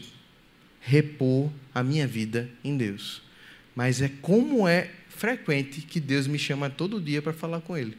repor 0.81 1.51
a 1.75 1.83
minha 1.83 2.07
vida 2.07 2.49
em 2.63 2.75
Deus. 2.75 3.21
Mas 3.75 4.01
é 4.01 4.09
como 4.19 4.67
é 4.67 4.89
frequente 5.09 5.81
que 5.81 5.99
Deus 5.99 6.25
me 6.25 6.39
chama 6.39 6.67
todo 6.67 6.99
dia 6.99 7.21
para 7.21 7.33
falar 7.33 7.61
com 7.61 7.77
Ele. 7.77 7.95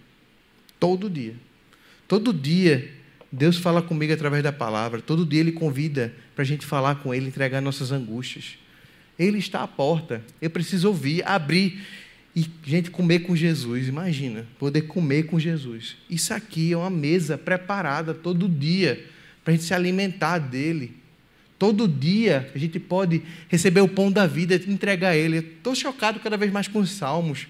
Todo 0.80 1.08
dia. 1.08 1.36
Todo 2.08 2.34
dia 2.34 2.92
Deus 3.30 3.56
fala 3.56 3.80
comigo 3.80 4.12
através 4.12 4.42
da 4.42 4.50
palavra. 4.52 5.00
Todo 5.00 5.24
dia 5.24 5.38
Ele 5.38 5.52
convida 5.52 6.12
para 6.34 6.42
a 6.42 6.46
gente 6.46 6.66
falar 6.66 6.96
com 6.96 7.14
Ele, 7.14 7.28
entregar 7.28 7.60
nossas 7.60 7.92
angústias. 7.92 8.58
Ele 9.18 9.38
está 9.38 9.62
à 9.62 9.68
porta. 9.68 10.22
Eu 10.40 10.50
preciso 10.50 10.88
ouvir, 10.88 11.26
abrir 11.26 11.80
e 12.34 12.44
gente 12.64 12.90
comer 12.90 13.20
com 13.20 13.34
Jesus. 13.34 13.88
Imagina, 13.88 14.46
poder 14.58 14.82
comer 14.82 15.24
com 15.24 15.40
Jesus. 15.40 15.96
Isso 16.08 16.34
aqui 16.34 16.72
é 16.72 16.76
uma 16.76 16.90
mesa 16.90 17.38
preparada 17.38 18.12
todo 18.12 18.48
dia 18.48 19.06
para 19.42 19.52
a 19.52 19.56
gente 19.56 19.66
se 19.66 19.72
alimentar 19.72 20.38
dele. 20.38 20.94
Todo 21.58 21.88
dia 21.88 22.50
a 22.54 22.58
gente 22.58 22.78
pode 22.78 23.22
receber 23.48 23.80
o 23.80 23.88
pão 23.88 24.12
da 24.12 24.26
vida 24.26 24.54
e 24.54 24.70
entregar 24.70 25.10
a 25.10 25.16
Ele. 25.16 25.38
Estou 25.38 25.74
chocado 25.74 26.20
cada 26.20 26.36
vez 26.36 26.52
mais 26.52 26.68
com 26.68 26.80
os 26.80 26.90
salmos. 26.90 27.46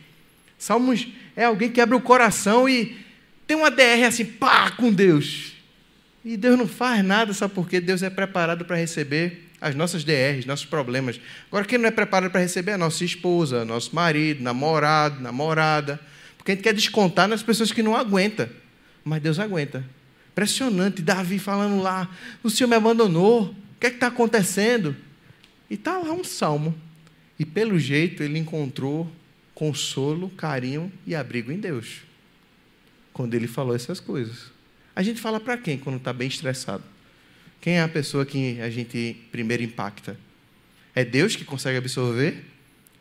Salmos 0.57 1.09
é 1.35 1.44
alguém 1.44 1.70
que 1.70 1.81
abre 1.81 1.96
o 1.96 2.00
coração 2.00 2.68
e 2.68 2.96
tem 3.46 3.57
uma 3.57 3.70
DR 3.70 4.05
assim, 4.07 4.24
pá, 4.24 4.70
com 4.70 4.92
Deus. 4.92 5.55
E 6.24 6.37
Deus 6.37 6.59
não 6.59 6.66
faz 6.66 7.05
nada, 7.05 7.33
sabe 7.33 7.55
por 7.55 7.68
quê? 7.68 7.81
Deus 7.81 8.02
é 8.02 8.11
preparado 8.11 8.64
para 8.64 8.76
receber 8.76 9.45
as 9.60 9.74
nossas 9.74 10.04
DRs, 10.04 10.44
nossos 10.44 10.66
problemas. 10.66 11.20
Agora, 11.48 11.64
quem 11.64 11.78
não 11.78 11.88
é 11.88 11.90
preparado 11.90 12.30
para 12.30 12.40
receber 12.40 12.72
é 12.72 12.74
a 12.74 12.78
nossa 12.78 13.04
esposa, 13.04 13.64
nosso 13.64 13.94
marido, 13.94 14.42
namorado, 14.42 15.20
namorada. 15.20 16.00
Porque 16.36 16.52
a 16.52 16.54
gente 16.54 16.64
quer 16.64 16.74
descontar 16.74 17.26
nas 17.26 17.42
pessoas 17.42 17.72
que 17.72 17.82
não 17.82 17.96
aguentam. 17.96 18.48
Mas 19.04 19.22
Deus 19.22 19.38
aguenta. 19.38 19.84
Impressionante, 20.32 21.00
Davi 21.00 21.38
falando 21.38 21.80
lá: 21.80 22.10
o 22.42 22.50
Senhor 22.50 22.68
me 22.68 22.76
abandonou. 22.76 23.44
O 23.44 23.80
que 23.80 23.86
é 23.86 23.90
está 23.90 24.08
acontecendo? 24.08 24.96
E 25.68 25.74
está 25.74 25.98
lá 25.98 26.12
um 26.12 26.24
salmo. 26.24 26.74
E 27.38 27.44
pelo 27.44 27.78
jeito 27.78 28.22
ele 28.22 28.38
encontrou 28.38 29.10
consolo, 29.54 30.28
carinho 30.30 30.92
e 31.06 31.14
abrigo 31.14 31.50
em 31.50 31.58
Deus. 31.58 32.02
Quando 33.12 33.34
ele 33.34 33.46
falou 33.46 33.74
essas 33.74 34.00
coisas. 34.00 34.50
A 34.94 35.02
gente 35.02 35.20
fala 35.20 35.40
para 35.40 35.56
quem 35.56 35.78
quando 35.78 35.96
está 35.96 36.12
bem 36.12 36.28
estressado? 36.28 36.82
Quem 37.66 37.79
é 37.79 37.83
a 37.83 37.88
pessoa 37.88 38.24
que 38.24 38.61
a 38.61 38.70
gente 38.70 39.16
primeiro 39.33 39.61
impacta? 39.61 40.16
É 40.94 41.05
Deus 41.05 41.35
que 41.35 41.44
consegue 41.44 41.76
absorver? 41.76 42.44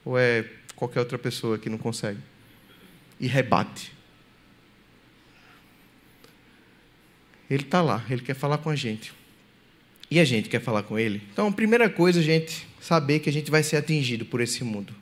Ou 0.04 0.18
é 0.18 0.44
qualquer 0.76 1.02
outra 1.02 1.20
pessoa 1.20 1.60
que 1.60 1.70
não 1.70 1.78
consegue? 1.78 2.18
E 3.20 3.28
rebate. 3.28 3.92
Ele 7.48 7.62
está 7.62 7.80
lá, 7.80 8.04
ele 8.10 8.24
quer 8.24 8.34
falar 8.34 8.58
com 8.58 8.72
a 8.72 8.76
gente. 8.76 9.14
E 10.10 10.20
a 10.20 10.26
gente 10.26 10.50
quer 10.50 10.62
falar 10.62 10.82
com 10.82 10.98
ele? 10.98 11.22
Então, 11.32 11.48
a 11.48 11.52
primeira 11.52 11.88
coisa, 11.88 12.20
gente, 12.20 12.68
saber 12.82 13.20
que 13.20 13.30
a 13.30 13.34
gente 13.34 13.52
vai 13.52 13.62
ser 13.62 13.78
atingido 13.78 14.26
por 14.26 14.42
esse 14.42 14.64
mundo. 14.64 14.96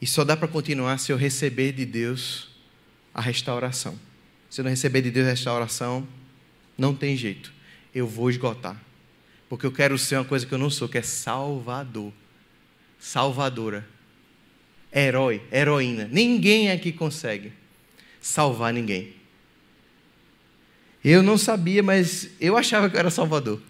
E 0.00 0.06
só 0.06 0.22
dá 0.22 0.36
para 0.36 0.46
continuar 0.46 0.98
se 0.98 1.10
eu 1.10 1.16
receber 1.16 1.72
de 1.72 1.84
Deus 1.84 2.48
a 3.12 3.20
restauração. 3.20 3.98
Se 4.48 4.60
eu 4.60 4.62
não 4.62 4.70
receber 4.70 5.02
de 5.02 5.10
Deus 5.10 5.26
a 5.26 5.30
restauração, 5.30 6.06
não 6.78 6.94
tem 6.94 7.16
jeito. 7.16 7.58
Eu 7.94 8.06
vou 8.06 8.30
esgotar. 8.30 8.80
Porque 9.48 9.66
eu 9.66 9.72
quero 9.72 9.98
ser 9.98 10.16
uma 10.16 10.24
coisa 10.24 10.46
que 10.46 10.52
eu 10.52 10.58
não 10.58 10.70
sou, 10.70 10.88
que 10.88 10.98
é 10.98 11.02
salvador. 11.02 12.12
Salvadora. 12.98 13.86
Herói, 14.94 15.42
heroína. 15.52 16.08
Ninguém 16.10 16.70
aqui 16.70 16.92
consegue 16.92 17.52
salvar 18.20 18.72
ninguém. 18.72 19.14
Eu 21.02 21.22
não 21.22 21.38
sabia, 21.38 21.82
mas 21.82 22.28
eu 22.40 22.56
achava 22.56 22.88
que 22.90 22.96
eu 22.96 23.00
era 23.00 23.10
salvador. 23.10 23.60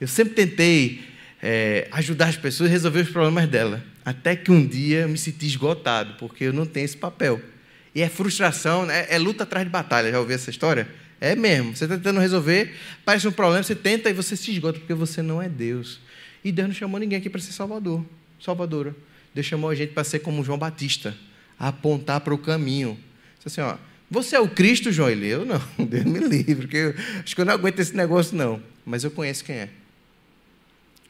Eu 0.00 0.06
sempre 0.06 0.34
tentei 0.34 1.02
é, 1.42 1.88
ajudar 1.92 2.26
as 2.26 2.36
pessoas 2.36 2.68
a 2.68 2.72
resolver 2.72 3.00
os 3.00 3.10
problemas 3.10 3.48
dela. 3.48 3.82
Até 4.04 4.36
que 4.36 4.52
um 4.52 4.64
dia 4.66 5.00
eu 5.00 5.08
me 5.08 5.18
senti 5.18 5.46
esgotado, 5.46 6.14
porque 6.18 6.44
eu 6.44 6.52
não 6.52 6.66
tenho 6.66 6.84
esse 6.84 6.96
papel. 6.96 7.40
E 7.94 8.02
é 8.02 8.08
frustração, 8.08 8.84
né? 8.84 9.06
é 9.08 9.18
luta 9.18 9.44
atrás 9.44 9.64
de 9.64 9.70
batalha. 9.70 10.10
Já 10.10 10.20
ouviu 10.20 10.34
essa 10.34 10.50
história? 10.50 10.86
É 11.20 11.34
mesmo. 11.34 11.76
Você 11.76 11.84
está 11.84 11.96
tentando 11.96 12.20
resolver, 12.20 12.74
parece 13.04 13.26
um 13.26 13.32
problema, 13.32 13.62
você 13.62 13.74
tenta 13.74 14.10
e 14.10 14.12
você 14.12 14.36
se 14.36 14.50
esgota, 14.50 14.78
porque 14.78 14.94
você 14.94 15.22
não 15.22 15.40
é 15.40 15.48
Deus. 15.48 16.00
E 16.44 16.52
Deus 16.52 16.68
não 16.68 16.74
chamou 16.74 17.00
ninguém 17.00 17.18
aqui 17.18 17.30
para 17.30 17.40
ser 17.40 17.52
salvador, 17.52 18.04
salvadora. 18.40 18.94
Deus 19.34 19.46
chamou 19.46 19.70
a 19.70 19.74
gente 19.74 19.92
para 19.92 20.04
ser 20.04 20.20
como 20.20 20.44
João 20.44 20.58
Batista, 20.58 21.16
apontar 21.58 22.20
para 22.20 22.34
o 22.34 22.38
caminho. 22.38 22.98
Disse 23.36 23.60
assim, 23.60 23.60
ó, 23.60 23.76
você 24.10 24.36
é 24.36 24.40
o 24.40 24.48
Cristo, 24.48 24.92
João? 24.92 25.10
Ele, 25.10 25.26
eu 25.26 25.44
não, 25.44 25.60
Deus 25.84 26.04
me 26.04 26.20
livre, 26.20 26.54
porque 26.66 26.76
eu, 26.76 26.94
acho 27.22 27.34
que 27.34 27.40
eu 27.40 27.44
não 27.44 27.54
aguento 27.54 27.80
esse 27.80 27.96
negócio, 27.96 28.36
não. 28.36 28.62
Mas 28.84 29.02
eu 29.02 29.10
conheço 29.10 29.44
quem 29.44 29.56
é. 29.56 29.68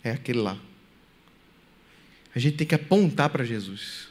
É 0.02 0.10
aquele 0.12 0.38
lá. 0.38 0.56
A 2.34 2.38
gente 2.38 2.56
tem 2.56 2.66
que 2.66 2.74
apontar 2.74 3.30
para 3.30 3.44
Jesus, 3.44 4.08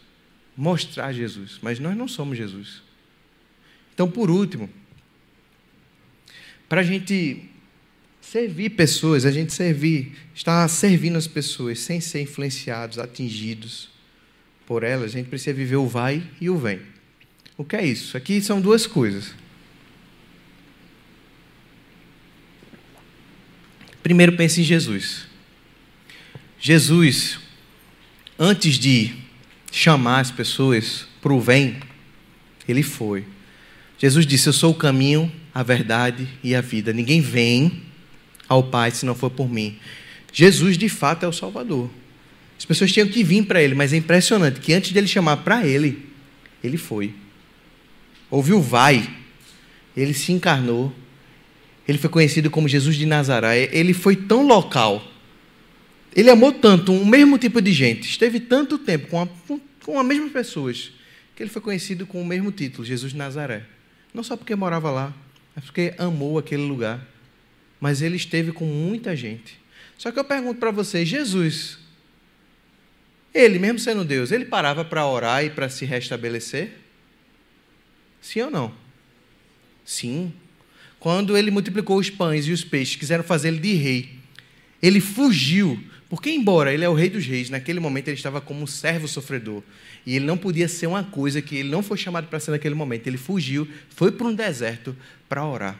mostrar 0.57 1.13
Jesus, 1.13 1.59
mas 1.61 1.79
nós 1.79 1.95
não 1.95 2.07
somos 2.07 2.37
Jesus. 2.37 2.81
Então, 3.93 4.09
por 4.09 4.29
último, 4.29 4.69
para 6.67 6.81
a 6.81 6.83
gente 6.83 7.49
servir 8.21 8.71
pessoas, 8.71 9.25
a 9.25 9.31
gente 9.31 9.53
servir, 9.53 10.13
estar 10.33 10.67
servindo 10.67 11.17
as 11.17 11.27
pessoas 11.27 11.79
sem 11.79 12.01
ser 12.01 12.21
influenciados, 12.21 12.97
atingidos 12.97 13.89
por 14.65 14.83
elas, 14.83 15.11
a 15.11 15.17
gente 15.17 15.29
precisa 15.29 15.53
viver 15.53 15.75
o 15.75 15.87
vai 15.87 16.23
e 16.41 16.49
o 16.49 16.57
vem. 16.57 16.81
O 17.57 17.63
que 17.63 17.75
é 17.75 17.85
isso? 17.85 18.17
Aqui 18.17 18.41
são 18.41 18.59
duas 18.59 18.87
coisas. 18.87 19.33
Primeiro 24.01 24.35
pense 24.35 24.61
em 24.61 24.63
Jesus. 24.63 25.27
Jesus, 26.59 27.39
antes 28.37 28.75
de 28.77 29.15
chamar 29.71 30.19
as 30.19 30.31
pessoas 30.31 31.07
para 31.21 31.33
o 31.33 31.39
vem, 31.39 31.79
ele 32.67 32.83
foi. 32.83 33.25
Jesus 33.97 34.25
disse: 34.25 34.47
Eu 34.47 34.53
sou 34.53 34.71
o 34.71 34.75
caminho, 34.75 35.31
a 35.55 35.63
verdade 35.63 36.27
e 36.43 36.53
a 36.53 36.61
vida. 36.61 36.93
Ninguém 36.93 37.21
vem 37.21 37.81
ao 38.47 38.61
Pai 38.61 38.91
se 38.91 39.07
não 39.07 39.15
for 39.15 39.31
por 39.31 39.49
mim. 39.49 39.79
Jesus, 40.31 40.77
de 40.77 40.89
fato, 40.89 41.23
é 41.23 41.27
o 41.27 41.33
Salvador. 41.33 41.89
As 42.59 42.65
pessoas 42.65 42.91
tinham 42.91 43.07
que 43.07 43.23
vir 43.23 43.45
para 43.45 43.63
ele, 43.63 43.73
mas 43.73 43.93
é 43.93 43.97
impressionante 43.97 44.59
que 44.59 44.73
antes 44.73 44.91
dele 44.91 45.07
chamar 45.07 45.37
para 45.37 45.65
ele, 45.65 46.09
ele 46.61 46.77
foi 46.77 47.13
ouviu 48.29 48.61
vai, 48.61 49.09
ele 49.95 50.13
se 50.13 50.31
encarnou, 50.31 50.93
ele 51.87 51.97
foi 51.97 52.09
conhecido 52.09 52.49
como 52.49 52.67
Jesus 52.67 52.95
de 52.95 53.05
Nazaré, 53.05 53.69
ele 53.71 53.93
foi 53.93 54.15
tão 54.15 54.45
local, 54.45 55.03
ele 56.15 56.29
amou 56.29 56.51
tanto 56.51 56.93
o 56.93 57.05
mesmo 57.05 57.37
tipo 57.37 57.61
de 57.61 57.71
gente, 57.71 58.09
esteve 58.09 58.39
tanto 58.39 58.77
tempo 58.77 59.07
com, 59.07 59.21
a, 59.21 59.27
com 59.83 59.99
as 59.99 60.05
mesmas 60.05 60.31
pessoas, 60.31 60.91
que 61.35 61.43
ele 61.43 61.49
foi 61.49 61.61
conhecido 61.61 62.05
com 62.05 62.21
o 62.21 62.25
mesmo 62.25 62.51
título, 62.51 62.85
Jesus 62.85 63.11
de 63.11 63.17
Nazaré. 63.17 63.63
Não 64.13 64.23
só 64.23 64.37
porque 64.37 64.55
morava 64.55 64.89
lá, 64.89 65.13
mas 65.55 65.65
porque 65.65 65.93
amou 65.97 66.37
aquele 66.37 66.63
lugar. 66.63 67.05
Mas 67.79 68.01
ele 68.01 68.15
esteve 68.15 68.51
com 68.51 68.65
muita 68.65 69.15
gente. 69.15 69.59
Só 69.97 70.11
que 70.11 70.19
eu 70.19 70.23
pergunto 70.23 70.59
para 70.59 70.71
vocês, 70.71 71.07
Jesus, 71.07 71.77
ele, 73.33 73.59
mesmo 73.59 73.79
sendo 73.79 74.03
Deus, 74.03 74.31
ele 74.31 74.45
parava 74.45 74.83
para 74.83 75.05
orar 75.05 75.43
e 75.43 75.49
para 75.49 75.69
se 75.69 75.85
restabelecer? 75.85 76.71
Sim 78.21 78.41
ou 78.41 78.51
não? 78.51 78.73
Sim. 79.85 80.33
Quando 80.99 81.37
ele 81.37 81.51
multiplicou 81.51 81.97
os 81.97 82.09
pães 82.09 82.47
e 82.47 82.51
os 82.51 82.63
peixes, 82.63 82.95
quiseram 82.95 83.23
fazer 83.23 83.49
ele 83.49 83.59
de 83.59 83.73
rei. 83.73 84.19
Ele 84.81 84.99
fugiu, 84.99 85.81
porque, 86.15 86.31
embora 86.31 86.73
ele 86.73 86.85
é 86.85 86.87
o 86.87 86.93
rei 86.93 87.09
dos 87.09 87.25
reis, 87.25 87.49
naquele 87.49 87.77
momento 87.77 88.07
ele 88.07 88.15
estava 88.15 88.39
como 88.39 88.61
um 88.61 88.65
servo 88.65 89.05
sofredor. 89.05 89.61
E 90.05 90.15
ele 90.15 90.23
não 90.23 90.37
podia 90.37 90.65
ser 90.69 90.87
uma 90.87 91.03
coisa 91.03 91.41
que 91.41 91.57
ele 91.57 91.67
não 91.67 91.83
foi 91.83 91.97
chamado 91.97 92.27
para 92.27 92.39
ser 92.39 92.51
naquele 92.51 92.73
momento. 92.73 93.05
Ele 93.05 93.17
fugiu, 93.17 93.67
foi 93.89 94.13
para 94.13 94.25
um 94.25 94.33
deserto 94.33 94.95
para 95.27 95.45
orar. 95.45 95.77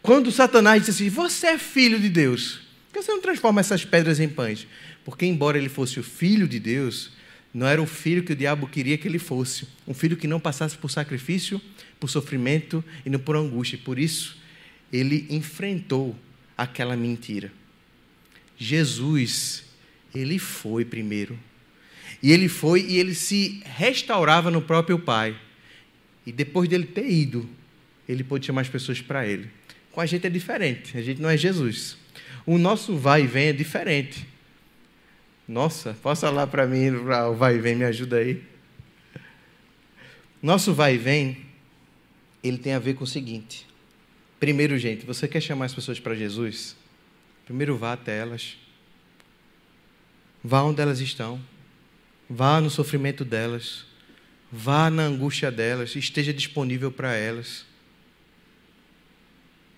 Quando 0.00 0.30
Satanás 0.30 0.86
disse 0.86 1.02
assim: 1.02 1.10
Você 1.10 1.48
é 1.48 1.58
filho 1.58 1.98
de 1.98 2.08
Deus, 2.08 2.60
por 2.86 3.00
que 3.00 3.02
você 3.02 3.10
não 3.10 3.20
transforma 3.20 3.60
essas 3.60 3.84
pedras 3.84 4.20
em 4.20 4.28
pães? 4.28 4.68
Porque, 5.04 5.26
embora 5.26 5.58
ele 5.58 5.68
fosse 5.68 5.98
o 5.98 6.04
filho 6.04 6.46
de 6.46 6.60
Deus, 6.60 7.10
não 7.52 7.66
era 7.66 7.82
o 7.82 7.86
filho 7.86 8.22
que 8.22 8.34
o 8.34 8.36
diabo 8.36 8.68
queria 8.68 8.96
que 8.96 9.08
ele 9.08 9.18
fosse. 9.18 9.66
Um 9.84 9.92
filho 9.92 10.16
que 10.16 10.28
não 10.28 10.38
passasse 10.38 10.78
por 10.78 10.92
sacrifício, 10.92 11.60
por 11.98 12.08
sofrimento 12.08 12.84
e 13.04 13.10
não 13.10 13.18
por 13.18 13.34
angústia. 13.34 13.80
Por 13.84 13.98
isso, 13.98 14.38
ele 14.92 15.26
enfrentou 15.28 16.14
aquela 16.56 16.96
mentira. 16.96 17.50
Jesus, 18.60 19.64
ele 20.14 20.38
foi 20.38 20.84
primeiro. 20.84 21.36
E 22.22 22.30
ele 22.30 22.46
foi 22.46 22.82
e 22.82 22.98
ele 22.98 23.14
se 23.14 23.62
restaurava 23.64 24.50
no 24.50 24.60
próprio 24.60 24.98
Pai. 24.98 25.34
E 26.26 26.30
depois 26.30 26.68
dele 26.68 26.84
ter 26.84 27.10
ido, 27.10 27.48
ele 28.06 28.22
pôde 28.22 28.44
chamar 28.44 28.60
as 28.60 28.68
pessoas 28.68 29.00
para 29.00 29.26
ele. 29.26 29.50
Com 29.90 30.02
a 30.02 30.04
gente 30.04 30.26
é 30.26 30.30
diferente, 30.30 30.98
a 30.98 31.00
gente 31.00 31.22
não 31.22 31.30
é 31.30 31.38
Jesus. 31.38 31.96
O 32.44 32.58
nosso 32.58 32.98
vai 32.98 33.22
e 33.22 33.26
vem 33.26 33.46
é 33.46 33.52
diferente. 33.54 34.28
Nossa, 35.48 35.96
posso 36.02 36.20
falar 36.20 36.46
para 36.46 36.66
mim, 36.66 36.90
o 36.90 37.34
vai 37.34 37.56
e 37.56 37.58
vem, 37.58 37.74
me 37.74 37.84
ajuda 37.84 38.18
aí. 38.18 38.42
Nosso 40.42 40.74
vai 40.74 40.96
e 40.96 40.98
vem, 40.98 41.38
ele 42.44 42.58
tem 42.58 42.74
a 42.74 42.78
ver 42.78 42.94
com 42.94 43.04
o 43.04 43.06
seguinte. 43.06 43.66
Primeiro, 44.38 44.76
gente, 44.78 45.06
você 45.06 45.26
quer 45.26 45.40
chamar 45.40 45.64
as 45.64 45.74
pessoas 45.74 45.98
para 45.98 46.14
Jesus? 46.14 46.76
Primeiro 47.50 47.76
vá 47.76 47.94
até 47.94 48.16
elas. 48.16 48.56
Vá 50.40 50.62
onde 50.62 50.80
elas 50.80 51.00
estão. 51.00 51.40
Vá 52.28 52.60
no 52.60 52.70
sofrimento 52.70 53.24
delas. 53.24 53.84
Vá 54.52 54.88
na 54.88 55.02
angústia 55.02 55.50
delas. 55.50 55.96
Esteja 55.96 56.32
disponível 56.32 56.92
para 56.92 57.12
elas. 57.12 57.64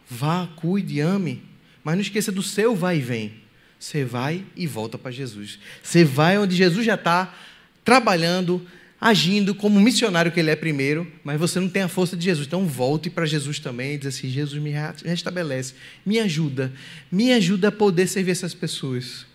Vá, 0.06 0.46
cuide, 0.54 1.00
ame. 1.00 1.42
Mas 1.82 1.94
não 1.94 2.02
esqueça 2.02 2.30
do 2.30 2.42
seu 2.42 2.76
vai 2.76 2.98
e 2.98 3.00
vem. 3.00 3.40
Você 3.80 4.04
vai 4.04 4.44
e 4.54 4.66
volta 4.66 4.98
para 4.98 5.11
Jesus. 5.11 5.58
Você 5.82 6.04
vai 6.04 6.37
onde 6.37 6.54
Jesus 6.54 6.85
já 6.85 6.96
está 6.96 7.35
trabalhando, 7.82 8.68
agindo 9.03 9.53
como 9.53 9.81
missionário 9.81 10.31
que 10.31 10.38
ele 10.38 10.49
é 10.49 10.55
primeiro, 10.55 11.11
mas 11.25 11.37
você 11.37 11.59
não 11.59 11.69
tem 11.69 11.83
a 11.83 11.88
força 11.88 12.17
de 12.17 12.25
Jesus. 12.25 12.47
Então 12.47 12.69
volte 12.69 13.11
para 13.11 13.27
Jesus 13.27 13.59
também 13.59 13.95
e 13.95 13.99
diz 13.99 14.15
assim: 14.15 14.29
Jesus 14.31 14.62
me 14.62 14.73
restabelece, 15.05 15.75
me 16.07 16.21
ajuda, 16.21 16.73
me 17.11 17.33
ajuda 17.33 17.69
a 17.69 17.73
poder 17.73 18.07
servir 18.07 18.31
essas 18.31 18.55
pessoas. 18.55 19.27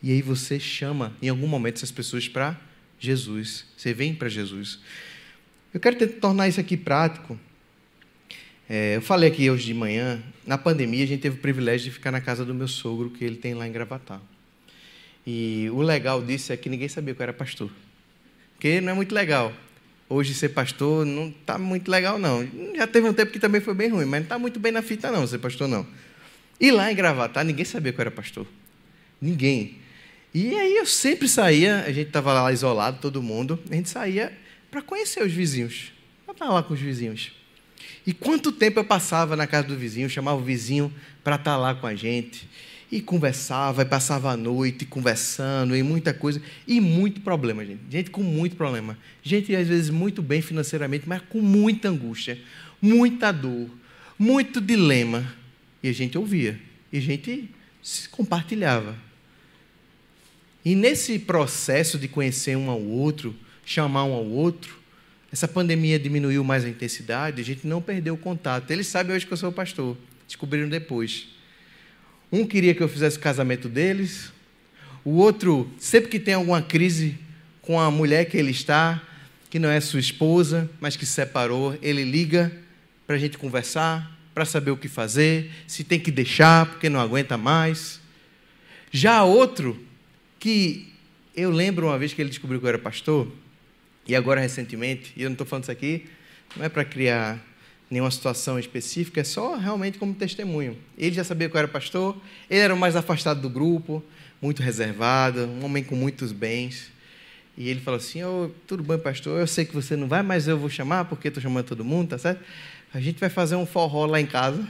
E 0.00 0.12
aí 0.12 0.22
você 0.22 0.60
chama 0.60 1.12
em 1.20 1.28
algum 1.28 1.48
momento 1.48 1.78
essas 1.78 1.90
pessoas 1.90 2.28
para 2.28 2.56
Jesus. 3.00 3.64
Você 3.76 3.92
vem 3.92 4.14
para 4.14 4.28
Jesus. 4.28 4.78
Eu 5.74 5.80
quero 5.80 5.96
tentar 5.96 6.20
tornar 6.20 6.46
isso 6.46 6.60
aqui 6.60 6.76
prático. 6.76 7.36
É, 8.70 8.96
eu 8.96 9.02
falei 9.02 9.28
aqui 9.28 9.50
hoje 9.50 9.66
de 9.66 9.74
manhã, 9.74 10.22
na 10.46 10.56
pandemia 10.56 11.02
a 11.02 11.08
gente 11.08 11.20
teve 11.20 11.36
o 11.36 11.40
privilégio 11.40 11.86
de 11.86 11.90
ficar 11.90 12.12
na 12.12 12.20
casa 12.20 12.44
do 12.44 12.54
meu 12.54 12.68
sogro, 12.68 13.10
que 13.10 13.24
ele 13.24 13.36
tem 13.36 13.54
lá 13.54 13.66
em 13.66 13.72
Gravatar. 13.72 14.22
E 15.26 15.68
o 15.72 15.82
legal 15.82 16.22
disso 16.22 16.52
é 16.52 16.56
que 16.56 16.68
ninguém 16.68 16.88
sabia 16.88 17.14
que 17.14 17.20
eu 17.20 17.24
era 17.24 17.32
pastor. 17.32 17.70
Porque 18.62 18.80
não 18.80 18.92
é 18.92 18.94
muito 18.94 19.12
legal. 19.12 19.52
Hoje 20.08 20.32
ser 20.34 20.50
pastor 20.50 21.04
não 21.04 21.30
está 21.30 21.58
muito 21.58 21.90
legal, 21.90 22.16
não. 22.16 22.48
Já 22.76 22.86
teve 22.86 23.08
um 23.08 23.12
tempo 23.12 23.32
que 23.32 23.40
também 23.40 23.60
foi 23.60 23.74
bem 23.74 23.88
ruim, 23.88 24.04
mas 24.04 24.20
não 24.20 24.22
está 24.22 24.38
muito 24.38 24.60
bem 24.60 24.70
na 24.70 24.80
fita, 24.80 25.10
não, 25.10 25.26
ser 25.26 25.38
pastor, 25.38 25.66
não. 25.66 25.84
E 26.60 26.70
lá 26.70 26.92
em 26.92 26.94
Gravatar, 26.94 27.44
ninguém 27.44 27.64
sabia 27.64 27.92
que 27.92 27.98
eu 27.98 28.02
era 28.02 28.10
pastor. 28.12 28.46
Ninguém. 29.20 29.78
E 30.32 30.54
aí 30.54 30.76
eu 30.76 30.86
sempre 30.86 31.26
saía, 31.26 31.80
a 31.80 31.90
gente 31.90 32.06
estava 32.06 32.32
lá 32.34 32.52
isolado, 32.52 32.98
todo 33.00 33.20
mundo, 33.20 33.58
a 33.68 33.74
gente 33.74 33.88
saía 33.88 34.32
para 34.70 34.80
conhecer 34.80 35.24
os 35.24 35.32
vizinhos, 35.32 35.90
para 36.24 36.32
estar 36.32 36.48
lá 36.48 36.62
com 36.62 36.72
os 36.72 36.80
vizinhos. 36.80 37.32
E 38.06 38.14
quanto 38.14 38.52
tempo 38.52 38.78
eu 38.78 38.84
passava 38.84 39.34
na 39.34 39.48
casa 39.48 39.66
do 39.66 39.76
vizinho, 39.76 40.08
chamava 40.08 40.40
o 40.40 40.44
vizinho 40.44 40.94
para 41.24 41.34
estar 41.34 41.54
tá 41.54 41.56
lá 41.56 41.74
com 41.74 41.88
a 41.88 41.96
gente. 41.96 42.48
E 42.92 43.00
conversava, 43.00 43.80
e 43.80 43.84
passava 43.86 44.30
a 44.30 44.36
noite 44.36 44.84
conversando, 44.84 45.74
e 45.74 45.82
muita 45.82 46.12
coisa. 46.12 46.42
E 46.68 46.78
muito 46.78 47.22
problema, 47.22 47.64
gente. 47.64 47.80
Gente 47.90 48.10
com 48.10 48.22
muito 48.22 48.54
problema. 48.54 48.98
Gente, 49.22 49.56
às 49.56 49.66
vezes, 49.66 49.88
muito 49.88 50.20
bem 50.20 50.42
financeiramente, 50.42 51.08
mas 51.08 51.22
com 51.22 51.40
muita 51.40 51.88
angústia, 51.88 52.38
muita 52.82 53.32
dor, 53.32 53.70
muito 54.18 54.60
dilema. 54.60 55.34
E 55.82 55.88
a 55.88 55.92
gente 55.92 56.18
ouvia. 56.18 56.60
E 56.92 56.98
a 56.98 57.00
gente 57.00 57.48
se 57.82 58.10
compartilhava. 58.10 58.94
E 60.62 60.74
nesse 60.74 61.18
processo 61.18 61.98
de 61.98 62.06
conhecer 62.06 62.56
um 62.56 62.68
ao 62.68 62.80
outro, 62.80 63.34
chamar 63.64 64.04
um 64.04 64.12
ao 64.12 64.26
outro, 64.26 64.78
essa 65.32 65.48
pandemia 65.48 65.98
diminuiu 65.98 66.44
mais 66.44 66.62
a 66.62 66.68
intensidade, 66.68 67.40
a 67.40 67.44
gente 67.44 67.66
não 67.66 67.80
perdeu 67.80 68.12
o 68.12 68.18
contato. 68.18 68.70
Eles 68.70 68.86
sabem 68.86 69.16
hoje 69.16 69.26
que 69.26 69.32
eu 69.32 69.36
sou 69.38 69.50
pastor, 69.50 69.96
descobriram 70.26 70.68
depois. 70.68 71.28
Um 72.32 72.46
queria 72.46 72.74
que 72.74 72.82
eu 72.82 72.88
fizesse 72.88 73.18
o 73.18 73.20
casamento 73.20 73.68
deles, 73.68 74.32
o 75.04 75.10
outro, 75.18 75.70
sempre 75.78 76.08
que 76.08 76.18
tem 76.18 76.32
alguma 76.32 76.62
crise 76.62 77.18
com 77.60 77.78
a 77.78 77.90
mulher 77.90 78.24
que 78.24 78.38
ele 78.38 78.52
está, 78.52 79.02
que 79.50 79.58
não 79.58 79.68
é 79.68 79.78
sua 79.80 80.00
esposa, 80.00 80.70
mas 80.80 80.96
que 80.96 81.04
se 81.04 81.12
separou, 81.12 81.78
ele 81.82 82.04
liga 82.04 82.50
para 83.06 83.16
a 83.16 83.18
gente 83.18 83.36
conversar, 83.36 84.18
para 84.32 84.46
saber 84.46 84.70
o 84.70 84.78
que 84.78 84.88
fazer, 84.88 85.50
se 85.66 85.84
tem 85.84 86.00
que 86.00 86.10
deixar 86.10 86.64
porque 86.64 86.88
não 86.88 87.00
aguenta 87.00 87.36
mais. 87.36 88.00
Já 88.90 89.22
outro, 89.24 89.78
que 90.38 90.90
eu 91.36 91.50
lembro 91.50 91.88
uma 91.88 91.98
vez 91.98 92.14
que 92.14 92.22
ele 92.22 92.30
descobriu 92.30 92.58
que 92.58 92.64
eu 92.64 92.70
era 92.70 92.78
pastor, 92.78 93.30
e 94.06 94.16
agora, 94.16 94.40
recentemente, 94.40 95.12
e 95.16 95.22
eu 95.22 95.28
não 95.28 95.34
estou 95.34 95.46
falando 95.46 95.64
isso 95.64 95.70
aqui, 95.70 96.06
não 96.56 96.64
é 96.64 96.70
para 96.70 96.82
criar 96.82 97.38
nenhuma 97.92 98.10
situação 98.10 98.58
específica, 98.58 99.20
é 99.20 99.24
só 99.24 99.54
realmente 99.54 99.98
como 99.98 100.14
testemunho. 100.14 100.78
Ele 100.96 101.14
já 101.14 101.22
sabia 101.22 101.46
que 101.46 101.54
eu 101.54 101.58
era 101.58 101.68
pastor, 101.68 102.16
ele 102.48 102.60
era 102.60 102.74
o 102.74 102.76
mais 102.76 102.96
afastado 102.96 103.42
do 103.42 103.50
grupo, 103.50 104.02
muito 104.40 104.62
reservado, 104.62 105.44
um 105.44 105.62
homem 105.66 105.84
com 105.84 105.94
muitos 105.94 106.32
bens. 106.32 106.90
E 107.54 107.68
ele 107.68 107.80
falou 107.80 107.98
assim: 107.98 108.24
oh, 108.24 108.50
tudo 108.66 108.82
bem, 108.82 108.98
pastor, 108.98 109.38
eu 109.38 109.46
sei 109.46 109.66
que 109.66 109.74
você 109.74 109.94
não 109.94 110.08
vai, 110.08 110.22
mas 110.22 110.48
eu 110.48 110.58
vou 110.58 110.70
chamar, 110.70 111.04
porque 111.04 111.28
estou 111.28 111.42
chamando 111.42 111.66
todo 111.66 111.84
mundo, 111.84 112.08
tá 112.08 112.18
certo? 112.18 112.42
A 112.94 112.98
gente 112.98 113.20
vai 113.20 113.28
fazer 113.28 113.56
um 113.56 113.66
forró 113.66 114.06
lá 114.06 114.18
em 114.18 114.26
casa. 114.26 114.66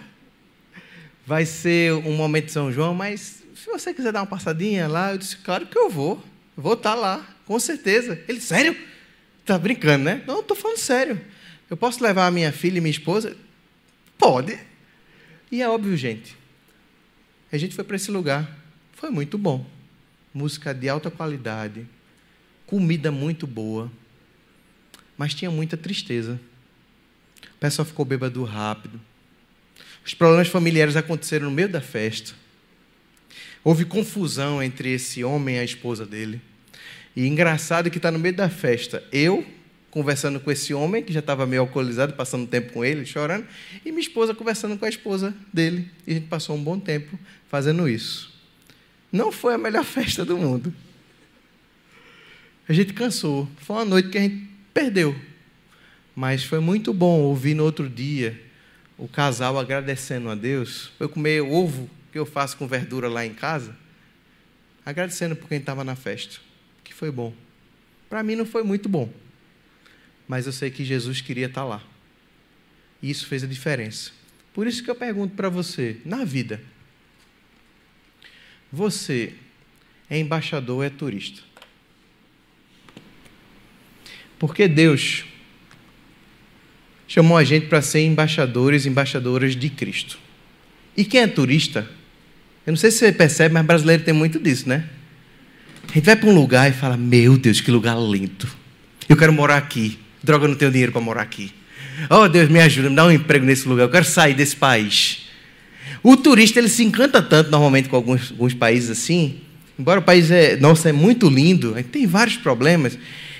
Vai 1.25 1.47
ser 1.47 1.93
um 1.93 2.17
momento 2.17 2.47
de 2.47 2.53
São 2.53 2.73
João, 2.73 2.93
mas 2.93 3.45
se 3.55 3.67
você 3.67 3.95
quiser 3.95 4.11
dar 4.11 4.23
uma 4.23 4.27
passadinha 4.27 4.89
lá, 4.89 5.13
eu 5.13 5.19
disse: 5.19 5.37
claro 5.37 5.65
que 5.67 5.79
eu 5.79 5.89
vou. 5.89 6.21
vou 6.57 6.73
estar 6.73 6.95
tá 6.95 6.97
lá, 6.97 7.37
com 7.47 7.61
certeza. 7.61 8.21
Ele, 8.27 8.41
sério? 8.41 8.77
Tá 9.47 9.57
brincando, 9.57 10.03
né? 10.03 10.25
Não, 10.27 10.41
estou 10.41 10.57
falando 10.57 10.79
sério. 10.79 11.21
Eu 11.73 11.77
posso 11.79 12.05
levar 12.05 12.27
a 12.27 12.31
minha 12.31 12.53
filha 12.53 12.77
e 12.77 12.81
minha 12.83 12.91
esposa? 12.91 13.35
Pode. 14.19 14.59
E 15.51 15.63
é 15.63 15.67
óbvio, 15.71 15.97
gente. 15.97 16.37
A 17.51 17.57
gente 17.57 17.75
foi 17.75 17.83
para 17.83 17.97
esse 17.97 18.11
lugar. 18.11 18.59
Foi 18.93 19.09
muito 19.09 19.39
bom. 19.39 19.65
Música 20.35 20.75
de 20.75 20.87
alta 20.87 21.11
qualidade, 21.11 21.87
comida 22.67 23.11
muito 23.11 23.47
boa, 23.47 23.91
mas 25.17 25.33
tinha 25.33 25.51
muita 25.51 25.75
tristeza. 25.75 26.39
O 27.43 27.59
pessoal 27.59 27.87
ficou 27.87 28.05
bêbado 28.05 28.45
rápido. 28.45 29.01
Os 30.05 30.13
problemas 30.13 30.49
familiares 30.49 30.95
aconteceram 30.95 31.47
no 31.47 31.53
meio 31.53 31.71
da 31.71 31.81
festa. 31.81 32.35
Houve 33.65 33.87
confusão 33.87 34.63
entre 34.63 34.93
esse 34.93 35.25
homem 35.25 35.57
e 35.57 35.61
a 35.61 35.65
esposa 35.65 36.05
dele. 36.05 36.39
E 37.17 37.27
engraçado 37.27 37.91
que 37.91 37.97
está 37.97 38.11
no 38.11 38.19
meio 38.19 38.37
da 38.37 38.51
festa. 38.51 39.03
Eu, 39.11 39.47
conversando 39.93 40.41
com 40.41 40.51
esse 40.51 40.73
homem, 40.73 41.03
que 41.03 41.13
já 41.13 41.21
estava 41.21 41.47
meio 41.47 41.61
alcoolizado, 41.61 42.15
passando 42.15 42.47
tempo 42.47 42.73
com 42.73 42.83
ele, 42.83 43.05
chorando, 43.05 43.47
e 43.85 43.93
minha 43.93 44.01
esposa 44.01 44.35
conversando 44.35 44.77
com 44.79 44.87
a 44.87 44.89
esposa 44.89 45.35
dele. 45.53 45.89
E 46.07 46.13
a 46.13 46.15
gente 46.15 46.29
passou 46.29 46.57
um 46.57 46.65
bom 46.65 46.81
tempo 46.81 47.19
fazendo 47.47 47.87
isso. 47.87 48.33
Não 49.13 49.31
foi 49.31 49.55
a 49.55 49.59
melhor 49.59 49.85
festa 49.85 50.25
do 50.25 50.39
mundo. 50.39 50.75
A 52.67 52.73
gente 52.73 52.95
cansou. 52.95 53.47
Foi 53.59 53.77
uma 53.77 53.85
noite 53.85 54.09
que 54.09 54.17
a 54.17 54.23
gente 54.23 54.49
perdeu. 54.73 55.15
Mas 56.17 56.43
foi 56.43 56.59
muito 56.59 56.95
bom 56.95 57.21
ouvir 57.21 57.53
no 57.53 57.63
outro 57.63 57.87
dia 57.87 58.41
o 58.97 59.07
casal 59.07 59.59
agradecendo 59.59 60.31
a 60.31 60.35
Deus. 60.35 60.91
Eu 60.99 61.09
comer 61.09 61.43
ovo 61.43 61.89
que 62.11 62.19
eu 62.19 62.25
faço 62.25 62.57
com 62.57 62.67
verdura 62.67 63.11
lá 63.11 63.27
em 63.27 63.35
casa, 63.35 63.77
agradecendo 64.87 65.37
por 65.37 65.51
quem 65.51 65.59
estava 65.59 65.85
na 65.85 65.95
festa, 65.95 66.39
que 66.83 66.95
foi 66.95 67.11
bom. 67.11 67.35
Para 68.09 68.23
mim 68.23 68.37
não 68.37 68.47
foi 68.47 68.63
muito 68.63 68.89
bom 68.89 69.11
mas 70.33 70.47
eu 70.47 70.53
sei 70.53 70.71
que 70.71 70.83
Jesus 70.83 71.21
queria 71.21 71.45
estar 71.45 71.63
lá. 71.63 71.83
E 73.03 73.11
isso 73.11 73.27
fez 73.27 73.45
a 73.45 73.47
diferença. 73.47 74.13
Por 74.55 74.67
isso 74.67 74.83
que 74.83 74.91
eu 74.91 74.95
pergunto 74.95 75.35
para 75.35 75.51
você, 75.51 75.99
na 76.07 76.25
vida, 76.25 76.59
você 78.73 79.35
é 80.09 80.19
embaixador 80.19 80.77
ou 80.77 80.83
é 80.83 80.89
turista? 80.89 81.43
Porque 84.39 84.67
Deus 84.67 85.27
chamou 87.07 87.37
a 87.37 87.45
gente 87.45 87.67
para 87.67 87.83
ser 87.83 88.01
embaixadores 88.01 88.87
e 88.87 88.89
embaixadoras 88.89 89.55
de 89.55 89.69
Cristo. 89.69 90.19
E 90.97 91.05
quem 91.05 91.21
é 91.21 91.27
turista? 91.27 91.87
Eu 92.67 92.71
não 92.71 92.79
sei 92.79 92.91
se 92.91 93.01
você 93.01 93.13
percebe, 93.13 93.53
mas 93.53 93.67
brasileiro 93.67 94.03
tem 94.03 94.15
muito 94.15 94.39
disso, 94.39 94.67
né? 94.67 94.89
A 95.91 95.93
gente 95.93 96.07
vai 96.07 96.17
para 96.17 96.31
um 96.31 96.35
lugar 96.35 96.71
e 96.71 96.73
fala: 96.73 96.97
Meu 96.97 97.37
Deus, 97.37 97.61
que 97.61 97.71
lugar 97.71 97.99
lindo. 97.99 98.49
Eu 99.07 99.15
quero 99.15 99.31
morar 99.31 99.59
aqui. 99.59 100.01
Droga, 100.23 100.47
não 100.47 100.55
tenho 100.55 100.71
dinheiro 100.71 100.93
para 100.93 101.01
morar 101.01 101.23
aqui. 101.23 101.53
Oh, 102.09 102.29
Deus, 102.29 102.49
me 102.49 102.61
ajuda, 102.61 102.89
me 102.89 102.97
dá 102.97 103.07
um 103.07 103.11
emprego 103.11 103.45
nesse 103.45 103.69
lugar. 103.69 103.85
Eu 103.85 103.91
quero 103.91 104.05
sair 104.05 104.35
desse 104.35 104.57
país. 104.57 105.27
O 106.03 106.17
turista 106.17 106.59
ele 106.59 106.69
se 106.69 106.83
encanta 106.83 107.23
tanto 107.23 107.51
normalmente 107.51 107.89
com 107.89 107.97
alguns, 107.97 108.31
alguns 108.31 108.55
países 108.55 108.91
assim. 108.91 109.41
Embora 109.79 110.01
o 110.01 110.03
país 110.03 110.31
é, 110.31 110.57
nossa, 110.57 110.89
é 110.89 110.93
muito 110.93 111.29
lindo, 111.29 111.75
tem 111.91 112.07
vários 112.07 112.37
problemas. 112.37 112.99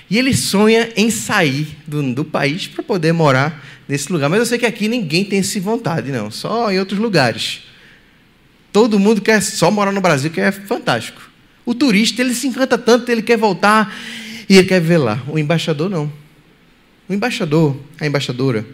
E 0.09 0.17
ele 0.17 0.33
sonha 0.33 0.91
em 0.95 1.09
sair 1.09 1.67
do, 1.87 2.13
do 2.13 2.25
país 2.25 2.67
para 2.67 2.83
poder 2.83 3.13
morar 3.13 3.63
nesse 3.87 4.11
lugar. 4.11 4.29
Mas 4.29 4.39
eu 4.39 4.45
sei 4.45 4.57
que 4.57 4.65
aqui 4.65 4.87
ninguém 4.87 5.23
tem 5.23 5.39
essa 5.39 5.59
vontade, 5.59 6.11
não. 6.11 6.29
Só 6.29 6.71
em 6.71 6.79
outros 6.79 6.99
lugares. 6.99 7.61
Todo 8.71 8.99
mundo 8.99 9.21
quer 9.21 9.41
só 9.41 9.71
morar 9.71 9.91
no 9.91 10.01
Brasil, 10.01 10.31
que 10.31 10.41
é 10.41 10.51
fantástico. 10.51 11.21
O 11.65 11.73
turista 11.73 12.21
ele 12.21 12.33
se 12.33 12.47
encanta 12.47 12.77
tanto, 12.77 13.09
ele 13.09 13.21
quer 13.21 13.37
voltar 13.37 13.95
e 14.49 14.57
ele 14.57 14.67
quer 14.67 14.81
ver 14.81 14.97
lá. 14.97 15.21
O 15.27 15.39
embaixador 15.39 15.89
não. 15.89 16.11
O 17.07 17.13
embaixador, 17.13 17.77
a 17.99 18.07
embaixadora, 18.07 18.65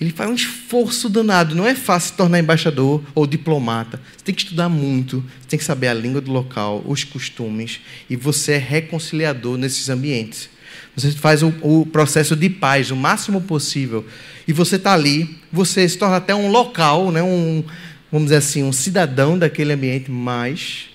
ele 0.00 0.10
faz 0.10 0.30
um 0.30 0.34
esforço 0.34 1.08
danado. 1.08 1.54
Não 1.54 1.66
é 1.66 1.74
fácil 1.74 2.10
se 2.10 2.16
tornar 2.16 2.38
embaixador 2.38 3.02
ou 3.14 3.26
diplomata. 3.26 4.00
Você 4.16 4.24
tem 4.24 4.34
que 4.34 4.42
estudar 4.42 4.68
muito, 4.68 5.24
você 5.40 5.48
tem 5.48 5.58
que 5.58 5.64
saber 5.64 5.88
a 5.88 5.94
língua 5.94 6.20
do 6.20 6.30
local, 6.30 6.84
os 6.86 7.02
costumes, 7.02 7.80
e 8.08 8.16
você 8.16 8.52
é 8.52 8.58
reconciliador 8.58 9.56
nesses 9.56 9.88
ambientes. 9.88 10.50
Você 10.94 11.12
faz 11.12 11.42
o, 11.42 11.48
o 11.62 11.86
processo 11.86 12.36
de 12.36 12.50
paz 12.50 12.90
o 12.90 12.96
máximo 12.96 13.40
possível. 13.40 14.06
E 14.46 14.52
você 14.52 14.76
está 14.76 14.92
ali, 14.92 15.38
você 15.50 15.88
se 15.88 15.96
torna 15.96 16.16
até 16.16 16.34
um 16.34 16.50
local, 16.50 17.10
né, 17.10 17.22
um, 17.22 17.64
vamos 18.12 18.26
dizer 18.26 18.36
assim, 18.36 18.62
um 18.62 18.72
cidadão 18.72 19.38
daquele 19.38 19.72
ambiente, 19.72 20.10
mas 20.10 20.90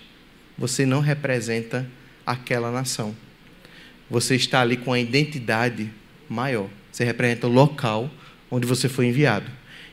você 0.58 0.86
não 0.86 1.00
representa 1.00 1.88
aquela 2.26 2.72
nação. 2.72 3.16
Você 4.10 4.36
está 4.36 4.62
ali 4.62 4.78
com 4.78 4.94
a 4.94 5.00
identidade 5.00 5.90
maior. 6.32 6.70
Você 6.92 7.04
representa 7.04 7.48
o 7.48 7.52
local 7.52 8.10
onde 8.50 8.66
você 8.66 8.88
foi 8.88 9.08
enviado. 9.08 9.50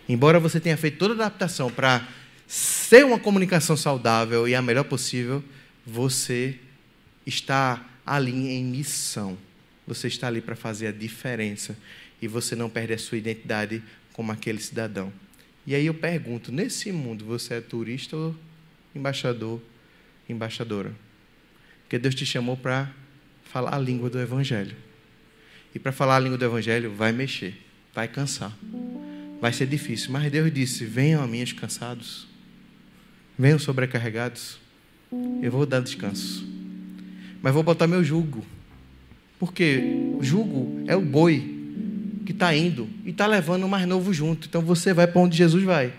Embora 0.09 0.41
você 0.41 0.59
tenha 0.59 0.77
feito 0.77 0.99
toda 0.99 1.13
a 1.15 1.27
adaptação 1.27 1.71
para 1.71 2.07
ser 2.47 3.05
uma 3.05 3.19
comunicação 3.19 3.77
saudável 3.77 4.49
e 4.49 4.55
a 4.55 4.63
melhor 4.63 4.85
possível, 4.85 5.45
você 5.85 6.57
está 7.27 7.85
ali 8.07 8.49
em 8.53 8.65
missão. 8.65 9.37
Você 9.87 10.09
está 10.09 10.29
ali 10.29 10.41
para 10.41 10.57
fazer 10.57 10.87
a 10.87 10.93
diferença 10.93 11.77
e 12.21 12.29
você 12.29 12.57
não 12.57 12.71
perde 12.71 12.95
a 12.95 12.99
sua 12.99 13.19
identidade 13.19 13.83
como 14.13 14.33
aquele 14.33 14.61
cidadão. 14.61 15.13
E 15.67 15.75
aí 15.75 15.87
eu 15.87 15.95
pergunto: 15.95 16.51
nesse 16.51 16.91
mundo 16.91 17.25
você 17.25 17.55
é 17.55 17.61
turista 17.61 18.17
ou 18.17 18.35
embaixador, 18.95 19.61
embaixadora? 20.29 20.95
Porque 21.83 21.99
Deus 21.99 22.15
te 22.15 22.25
chamou 22.25 22.57
para 22.57 22.91
falar 23.45 23.75
a 23.75 23.79
língua 23.79 24.11
do 24.11 24.21
Evangelho. 24.21 24.88
E 25.79 25.81
para 25.81 25.93
falar 25.93 26.17
a 26.17 26.19
língua 26.19 26.37
do 26.37 26.45
Evangelho, 26.45 26.91
vai 26.91 27.13
mexer, 27.13 27.55
vai 27.95 28.09
cansar, 28.09 28.53
vai 29.41 29.53
ser 29.53 29.69
difícil. 29.69 30.11
Mas 30.11 30.29
Deus 30.29 30.53
disse: 30.53 30.85
Venham 30.85 31.23
a 31.23 31.27
mim 31.29 31.41
os 31.41 31.53
cansados, 31.53 32.27
venham 33.39 33.61
sobrecarregados, 33.61 34.59
eu 35.41 35.53
vou 35.53 35.65
dar 35.65 35.79
descanso. 35.79 36.45
Mas 37.41 37.55
vou 37.55 37.63
botar 37.63 37.87
meu 37.87 38.03
jugo, 38.03 38.45
porque 39.39 39.81
o 40.19 40.21
jugo 40.21 40.83
é 40.89 40.97
o 40.97 41.01
boi 41.01 41.57
que 42.27 42.33
está 42.33 42.53
indo 42.53 42.89
e 43.05 43.11
está 43.11 43.29
levando 43.29 43.63
o 43.63 43.69
mais 43.69 43.87
novo 43.87 44.13
junto. 44.13 44.49
Então 44.49 44.63
você 44.63 44.93
vai 44.93 45.07
para 45.07 45.21
onde 45.21 45.37
Jesus 45.37 45.63
vai. 45.63 45.93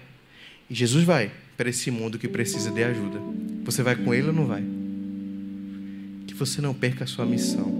E 0.70 0.76
Jesus 0.76 1.06
vai 1.06 1.32
para 1.56 1.70
esse 1.70 1.90
mundo 1.90 2.20
que 2.20 2.28
precisa 2.28 2.70
de 2.70 2.84
ajuda. 2.84 3.22
Você 3.64 3.82
vai 3.82 3.96
com 3.96 4.14
ele 4.14 4.28
ou 4.28 4.34
não 4.34 4.46
vai? 4.46 4.62
Que 6.28 6.34
você 6.34 6.60
não 6.60 6.74
perca 6.74 7.06
a 7.06 7.08
sua 7.08 7.26
missão. 7.26 7.79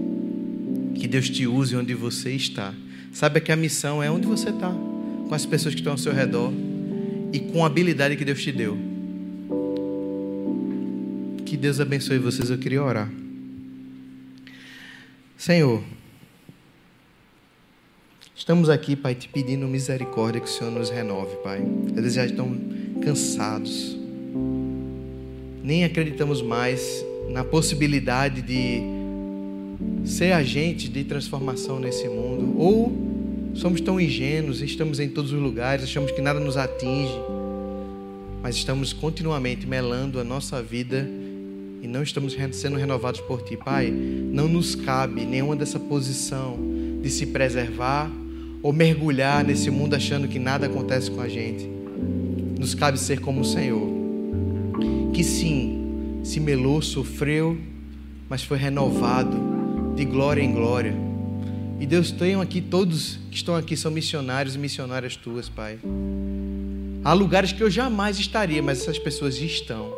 Que 0.94 1.06
Deus 1.06 1.28
te 1.28 1.46
use 1.46 1.76
onde 1.76 1.94
você 1.94 2.32
está. 2.32 2.74
Saiba 3.12 3.40
que 3.40 3.50
a 3.50 3.56
missão 3.56 4.02
é 4.02 4.10
onde 4.10 4.26
você 4.26 4.50
está, 4.50 4.70
com 5.28 5.34
as 5.34 5.44
pessoas 5.44 5.74
que 5.74 5.80
estão 5.80 5.92
ao 5.92 5.98
seu 5.98 6.12
redor 6.12 6.52
e 7.32 7.40
com 7.40 7.64
a 7.64 7.66
habilidade 7.66 8.16
que 8.16 8.24
Deus 8.24 8.42
te 8.42 8.52
deu. 8.52 8.78
Que 11.44 11.56
Deus 11.56 11.80
abençoe 11.80 12.18
vocês. 12.18 12.50
Eu 12.50 12.58
queria 12.58 12.82
orar. 12.82 13.10
Senhor, 15.36 15.82
estamos 18.36 18.68
aqui, 18.68 18.94
Pai, 18.94 19.14
te 19.14 19.28
pedindo 19.28 19.66
misericórdia 19.66 20.40
que 20.40 20.46
o 20.46 20.50
Senhor 20.50 20.70
nos 20.70 20.90
renove, 20.90 21.34
Pai. 21.42 21.60
Vezes 21.94 22.14
já 22.14 22.26
estão 22.26 22.56
cansados. 23.02 23.96
Nem 25.62 25.84
acreditamos 25.84 26.42
mais 26.42 27.04
na 27.30 27.42
possibilidade 27.42 28.42
de 28.42 28.99
ser 30.04 30.32
agente 30.32 30.88
de 30.88 31.04
transformação 31.04 31.78
nesse 31.78 32.08
mundo, 32.08 32.58
ou 32.58 32.92
somos 33.54 33.80
tão 33.80 34.00
ingênuos, 34.00 34.60
estamos 34.60 35.00
em 35.00 35.08
todos 35.08 35.32
os 35.32 35.40
lugares, 35.40 35.84
achamos 35.84 36.10
que 36.10 36.20
nada 36.20 36.40
nos 36.40 36.56
atinge, 36.56 37.14
mas 38.42 38.56
estamos 38.56 38.92
continuamente 38.92 39.66
melando 39.66 40.18
a 40.18 40.24
nossa 40.24 40.62
vida 40.62 41.08
e 41.82 41.86
não 41.86 42.02
estamos 42.02 42.36
sendo 42.52 42.76
renovados 42.76 43.20
por 43.20 43.42
Ti. 43.42 43.56
Pai, 43.56 43.90
não 43.90 44.48
nos 44.48 44.74
cabe 44.74 45.24
nenhuma 45.24 45.56
dessa 45.56 45.78
posição 45.78 46.58
de 47.02 47.10
se 47.10 47.26
preservar 47.26 48.10
ou 48.62 48.72
mergulhar 48.72 49.44
nesse 49.44 49.70
mundo 49.70 49.94
achando 49.94 50.28
que 50.28 50.38
nada 50.38 50.66
acontece 50.66 51.10
com 51.10 51.20
a 51.20 51.28
gente. 51.28 51.68
Nos 52.58 52.74
cabe 52.74 52.98
ser 52.98 53.20
como 53.20 53.40
o 53.40 53.44
Senhor, 53.44 53.88
que 55.14 55.24
sim, 55.24 56.20
se 56.22 56.38
melou, 56.38 56.82
sofreu, 56.82 57.56
mas 58.28 58.42
foi 58.42 58.58
renovado 58.58 59.49
de 60.00 60.06
glória 60.06 60.40
em 60.40 60.50
glória. 60.50 60.94
E 61.78 61.84
Deus, 61.84 62.10
tenham 62.10 62.40
aqui 62.40 62.62
todos 62.62 63.18
que 63.30 63.36
estão 63.36 63.54
aqui 63.54 63.76
são 63.76 63.90
missionários 63.90 64.54
e 64.54 64.58
missionárias 64.58 65.14
tuas, 65.14 65.46
Pai. 65.46 65.78
Há 67.04 67.12
lugares 67.12 67.52
que 67.52 67.62
eu 67.62 67.68
jamais 67.68 68.18
estaria, 68.18 68.62
mas 68.62 68.80
essas 68.80 68.98
pessoas 68.98 69.36
estão. 69.36 69.92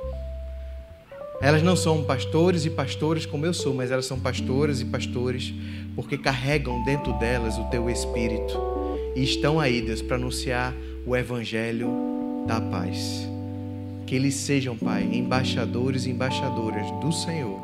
Elas 1.41 1.63
não 1.63 1.77
são 1.77 2.03
pastores 2.03 2.65
e 2.65 2.71
pastoras 2.71 3.25
como 3.25 3.47
eu 3.47 3.55
sou, 3.55 3.75
mas 3.75 3.93
elas 3.93 4.05
são 4.05 4.19
pastoras 4.19 4.81
e 4.81 4.85
pastores 4.85 5.55
porque 5.95 6.19
carregam 6.19 6.83
dentro 6.85 7.13
delas 7.21 7.57
o 7.57 7.65
teu 7.71 7.89
espírito 7.89 8.59
e 9.15 9.23
estão 9.23 9.61
aí, 9.61 9.81
Deus, 9.81 10.03
para 10.03 10.17
anunciar 10.17 10.75
o 11.07 11.15
evangelho 11.15 11.89
da 12.49 12.61
paz. 12.61 13.29
Que 14.05 14.17
eles 14.17 14.35
sejam, 14.35 14.77
Pai, 14.77 15.09
embaixadores 15.13 16.07
e 16.07 16.11
embaixadoras 16.11 16.91
do 17.01 17.13
Senhor, 17.13 17.61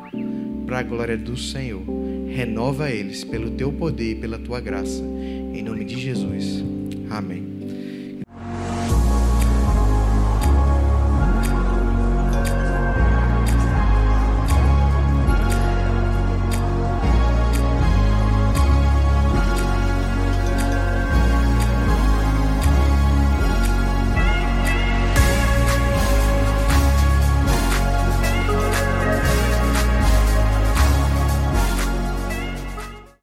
para 0.65 0.79
a 0.79 0.83
glória 0.83 1.17
do 1.17 1.35
Senhor. 1.35 2.08
Renova 2.33 2.89
eles 2.89 3.23
pelo 3.23 3.51
teu 3.51 3.71
poder 3.71 4.11
e 4.11 4.15
pela 4.15 4.37
tua 4.37 4.59
graça. 4.59 5.03
Em 5.53 5.61
nome 5.63 5.83
de 5.83 5.99
Jesus. 5.99 6.63
Amém. 7.09 7.48